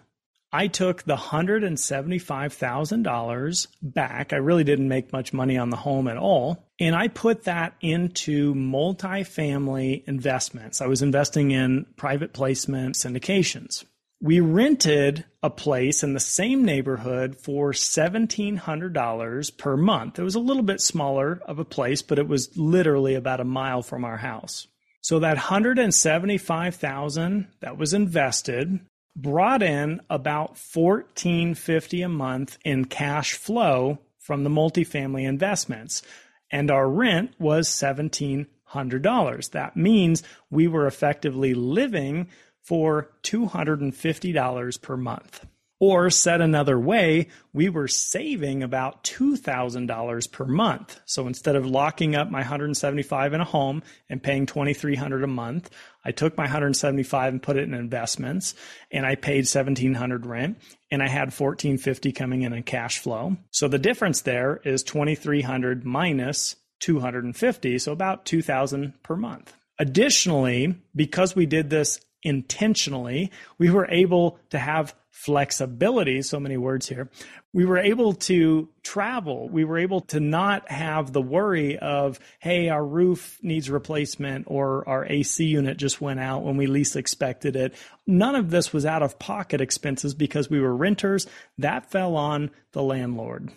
I 0.54 0.68
took 0.68 1.02
the 1.02 1.16
$175,000 1.16 3.66
back. 3.82 4.32
I 4.32 4.36
really 4.36 4.62
didn't 4.62 4.86
make 4.86 5.12
much 5.12 5.32
money 5.32 5.58
on 5.58 5.70
the 5.70 5.76
home 5.76 6.06
at 6.06 6.16
all. 6.16 6.64
And 6.78 6.94
I 6.94 7.08
put 7.08 7.42
that 7.42 7.74
into 7.80 8.54
multifamily 8.54 10.04
investments. 10.06 10.80
I 10.80 10.86
was 10.86 11.02
investing 11.02 11.50
in 11.50 11.86
private 11.96 12.32
placement 12.32 12.94
syndications. 12.94 13.84
We 14.20 14.38
rented 14.38 15.24
a 15.42 15.50
place 15.50 16.04
in 16.04 16.14
the 16.14 16.20
same 16.20 16.64
neighborhood 16.64 17.36
for 17.36 17.72
$1,700 17.72 19.58
per 19.58 19.76
month. 19.76 20.20
It 20.20 20.22
was 20.22 20.36
a 20.36 20.40
little 20.40 20.62
bit 20.62 20.80
smaller 20.80 21.42
of 21.48 21.58
a 21.58 21.64
place, 21.64 22.00
but 22.00 22.20
it 22.20 22.28
was 22.28 22.56
literally 22.56 23.16
about 23.16 23.40
a 23.40 23.44
mile 23.44 23.82
from 23.82 24.04
our 24.04 24.18
house. 24.18 24.68
So 25.00 25.18
that 25.18 25.34
175,000 25.34 27.48
that 27.60 27.76
was 27.76 27.92
invested 27.92 28.78
brought 29.16 29.62
in 29.62 30.00
about 30.10 30.50
1450 30.50 32.02
a 32.02 32.08
month 32.08 32.58
in 32.64 32.84
cash 32.84 33.34
flow 33.34 33.98
from 34.18 34.44
the 34.44 34.50
multifamily 34.50 35.26
investments. 35.26 36.02
And 36.50 36.70
our 36.70 36.88
rent 36.88 37.34
was 37.38 37.68
$1700 37.68 39.50
that 39.50 39.76
means 39.76 40.22
we 40.50 40.66
were 40.66 40.86
effectively 40.86 41.54
living 41.54 42.28
for 42.62 43.10
$250 43.22 44.82
per 44.82 44.96
month 44.96 45.46
or 45.84 46.08
said 46.08 46.40
another 46.40 46.80
way, 46.80 47.28
we 47.52 47.68
were 47.68 47.88
saving 47.88 48.62
about 48.62 49.04
$2,000 49.04 50.32
per 50.32 50.46
month. 50.46 50.98
So 51.04 51.26
instead 51.26 51.56
of 51.56 51.66
locking 51.66 52.16
up 52.16 52.30
my 52.30 52.38
175 52.38 53.34
in 53.34 53.42
a 53.42 53.44
home 53.44 53.82
and 54.08 54.22
paying 54.22 54.46
2300 54.46 55.22
a 55.22 55.26
month, 55.26 55.68
I 56.02 56.10
took 56.10 56.38
my 56.38 56.44
175 56.44 57.34
and 57.34 57.42
put 57.42 57.58
it 57.58 57.64
in 57.64 57.74
investments 57.74 58.54
and 58.90 59.04
I 59.04 59.14
paid 59.14 59.44
1700 59.44 60.24
rent 60.24 60.58
and 60.90 61.02
I 61.02 61.08
had 61.08 61.38
1450 61.38 62.12
coming 62.12 62.40
in 62.42 62.54
in 62.54 62.62
cash 62.62 62.98
flow. 62.98 63.36
So 63.50 63.68
the 63.68 63.78
difference 63.78 64.22
there 64.22 64.62
is 64.64 64.82
2300 64.84 65.84
minus 65.84 66.56
250, 66.80 67.78
so 67.78 67.92
about 67.92 68.24
2000 68.24 69.02
per 69.02 69.16
month. 69.16 69.52
Additionally, 69.78 70.78
because 70.96 71.36
we 71.36 71.44
did 71.44 71.68
this 71.68 72.00
intentionally, 72.22 73.30
we 73.58 73.68
were 73.68 73.86
able 73.90 74.38
to 74.48 74.58
have 74.58 74.94
flexibility, 75.14 76.20
so 76.22 76.40
many 76.40 76.56
words 76.56 76.88
here. 76.88 77.08
We 77.52 77.64
were 77.64 77.78
able 77.78 78.14
to 78.14 78.68
travel. 78.82 79.48
We 79.48 79.64
were 79.64 79.78
able 79.78 80.00
to 80.02 80.18
not 80.18 80.68
have 80.68 81.12
the 81.12 81.22
worry 81.22 81.78
of, 81.78 82.18
hey, 82.40 82.68
our 82.68 82.84
roof 82.84 83.38
needs 83.40 83.70
replacement 83.70 84.46
or 84.48 84.86
our 84.88 85.06
AC 85.06 85.44
unit 85.44 85.76
just 85.76 86.00
went 86.00 86.18
out 86.18 86.42
when 86.42 86.56
we 86.56 86.66
least 86.66 86.96
expected 86.96 87.54
it. 87.54 87.74
None 88.08 88.34
of 88.34 88.50
this 88.50 88.72
was 88.72 88.84
out 88.84 89.04
of 89.04 89.20
pocket 89.20 89.60
expenses 89.60 90.14
because 90.14 90.50
we 90.50 90.60
were 90.60 90.74
renters. 90.74 91.28
That 91.58 91.92
fell 91.92 92.16
on 92.16 92.50
the 92.72 92.82
landlord. 92.82 93.52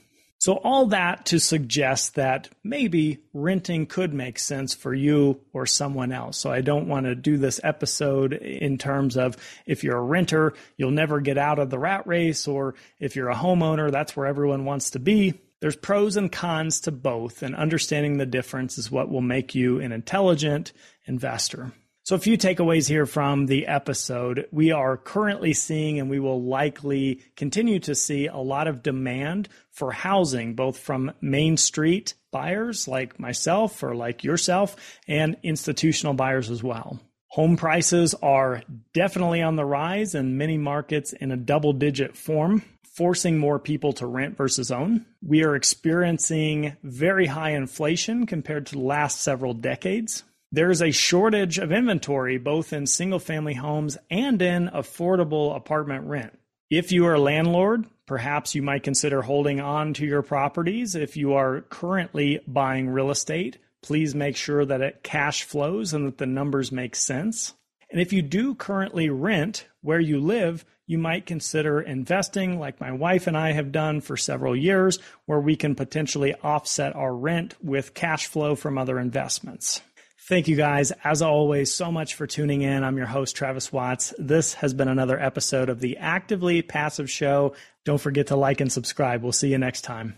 So, 0.47 0.53
all 0.53 0.85
that 0.85 1.25
to 1.25 1.41
suggest 1.41 2.15
that 2.15 2.47
maybe 2.63 3.17
renting 3.33 3.85
could 3.85 4.13
make 4.13 4.39
sense 4.39 4.73
for 4.73 4.93
you 4.93 5.41
or 5.51 5.65
someone 5.65 6.13
else. 6.13 6.37
So, 6.37 6.49
I 6.49 6.61
don't 6.61 6.87
want 6.87 7.05
to 7.05 7.15
do 7.15 7.35
this 7.35 7.59
episode 7.65 8.31
in 8.31 8.77
terms 8.77 9.17
of 9.17 9.35
if 9.65 9.83
you're 9.83 9.97
a 9.97 10.01
renter, 10.01 10.53
you'll 10.77 10.91
never 10.91 11.19
get 11.19 11.37
out 11.37 11.59
of 11.59 11.69
the 11.69 11.77
rat 11.77 12.07
race, 12.07 12.47
or 12.47 12.75
if 12.97 13.13
you're 13.13 13.27
a 13.27 13.35
homeowner, 13.35 13.91
that's 13.91 14.15
where 14.15 14.25
everyone 14.25 14.63
wants 14.63 14.91
to 14.91 14.99
be. 14.99 15.33
There's 15.59 15.75
pros 15.75 16.15
and 16.15 16.31
cons 16.31 16.79
to 16.79 16.93
both, 16.93 17.43
and 17.43 17.53
understanding 17.53 18.15
the 18.15 18.25
difference 18.25 18.77
is 18.77 18.89
what 18.89 19.09
will 19.09 19.19
make 19.19 19.53
you 19.53 19.81
an 19.81 19.91
intelligent 19.91 20.71
investor. 21.07 21.73
So, 22.07 22.15
a 22.15 22.19
few 22.19 22.37
takeaways 22.37 22.87
here 22.87 23.05
from 23.05 23.47
the 23.47 23.67
episode. 23.67 24.47
We 24.49 24.71
are 24.71 24.95
currently 24.95 25.51
seeing, 25.51 25.99
and 25.99 26.09
we 26.09 26.21
will 26.21 26.41
likely 26.41 27.19
continue 27.35 27.79
to 27.79 27.95
see, 27.95 28.27
a 28.27 28.37
lot 28.37 28.69
of 28.69 28.81
demand 28.81 29.49
for 29.71 29.91
housing, 29.91 30.53
both 30.53 30.79
from 30.79 31.11
Main 31.19 31.57
Street 31.57 32.13
buyers 32.31 32.87
like 32.87 33.19
myself 33.19 33.83
or 33.83 33.93
like 33.93 34.23
yourself, 34.23 34.77
and 35.05 35.35
institutional 35.43 36.13
buyers 36.13 36.49
as 36.49 36.63
well. 36.63 36.97
Home 37.31 37.57
prices 37.57 38.15
are 38.23 38.61
definitely 38.93 39.41
on 39.41 39.57
the 39.57 39.65
rise 39.65 40.15
in 40.15 40.37
many 40.37 40.57
markets 40.57 41.11
in 41.11 41.33
a 41.33 41.35
double 41.35 41.73
digit 41.73 42.15
form 42.15 42.63
forcing 42.95 43.37
more 43.37 43.59
people 43.59 43.91
to 43.93 44.07
rent 44.07 44.37
versus 44.37 44.71
own. 44.71 45.05
We 45.21 45.43
are 45.43 45.55
experiencing 45.55 46.77
very 46.83 47.25
high 47.25 47.51
inflation 47.51 48.25
compared 48.25 48.65
to 48.67 48.75
the 48.75 48.81
last 48.81 49.19
several 49.19 49.53
decades. 49.53 50.23
There's 50.51 50.81
a 50.81 50.91
shortage 50.91 51.57
of 51.57 51.73
inventory 51.73 52.37
both 52.37 52.71
in 52.71 52.87
single 52.87 53.19
family 53.19 53.53
homes 53.53 53.97
and 54.09 54.41
in 54.41 54.69
affordable 54.69 55.55
apartment 55.55 56.05
rent. 56.05 56.39
If 56.69 56.91
you 56.91 57.05
are 57.05 57.15
a 57.15 57.19
landlord, 57.19 57.85
perhaps 58.05 58.55
you 58.55 58.61
might 58.61 58.83
consider 58.83 59.21
holding 59.21 59.59
on 59.59 59.93
to 59.95 60.05
your 60.05 60.21
properties. 60.21 60.95
If 60.95 61.17
you 61.17 61.33
are 61.33 61.61
currently 61.61 62.39
buying 62.47 62.89
real 62.89 63.11
estate, 63.11 63.57
please 63.81 64.15
make 64.15 64.37
sure 64.37 64.65
that 64.65 64.81
it 64.81 65.03
cash 65.03 65.43
flows 65.43 65.93
and 65.93 66.07
that 66.07 66.17
the 66.17 66.25
numbers 66.25 66.71
make 66.71 66.95
sense. 66.95 67.53
And 67.89 68.01
if 68.01 68.11
you 68.11 68.21
do 68.21 68.55
currently 68.55 69.09
rent 69.09 69.67
where 69.81 69.99
you 69.99 70.19
live, 70.19 70.65
you 70.85 70.97
might 70.97 71.25
consider 71.25 71.81
investing 71.81 72.59
like 72.59 72.79
my 72.79 72.91
wife 72.91 73.27
and 73.27 73.37
I 73.37 73.51
have 73.51 73.73
done 73.73 73.99
for 73.99 74.15
several 74.15 74.55
years, 74.55 74.99
where 75.25 75.39
we 75.39 75.57
can 75.57 75.75
potentially 75.75 76.33
offset 76.35 76.95
our 76.95 77.13
rent 77.13 77.55
with 77.61 77.93
cash 77.93 78.27
flow 78.27 78.55
from 78.55 78.77
other 78.77 78.97
investments. 78.99 79.81
Thank 80.27 80.49
you 80.49 80.57
guys, 80.57 80.91
as 81.05 81.21
always, 81.21 81.73
so 81.73 81.89
much 81.89 82.15
for 82.15 82.27
tuning 82.27 82.61
in. 82.61 82.83
I'm 82.83 82.97
your 82.97 83.05
host, 83.05 83.33
Travis 83.33 83.71
Watts. 83.71 84.13
This 84.17 84.55
has 84.55 84.73
been 84.73 84.89
another 84.89 85.17
episode 85.17 85.69
of 85.69 85.79
the 85.79 85.95
Actively 85.95 86.61
Passive 86.61 87.09
Show. 87.09 87.55
Don't 87.85 88.01
forget 88.01 88.27
to 88.27 88.35
like 88.35 88.59
and 88.59 88.69
subscribe. 88.69 89.23
We'll 89.23 89.31
see 89.31 89.47
you 89.47 89.57
next 89.57 89.83
time. 89.85 90.17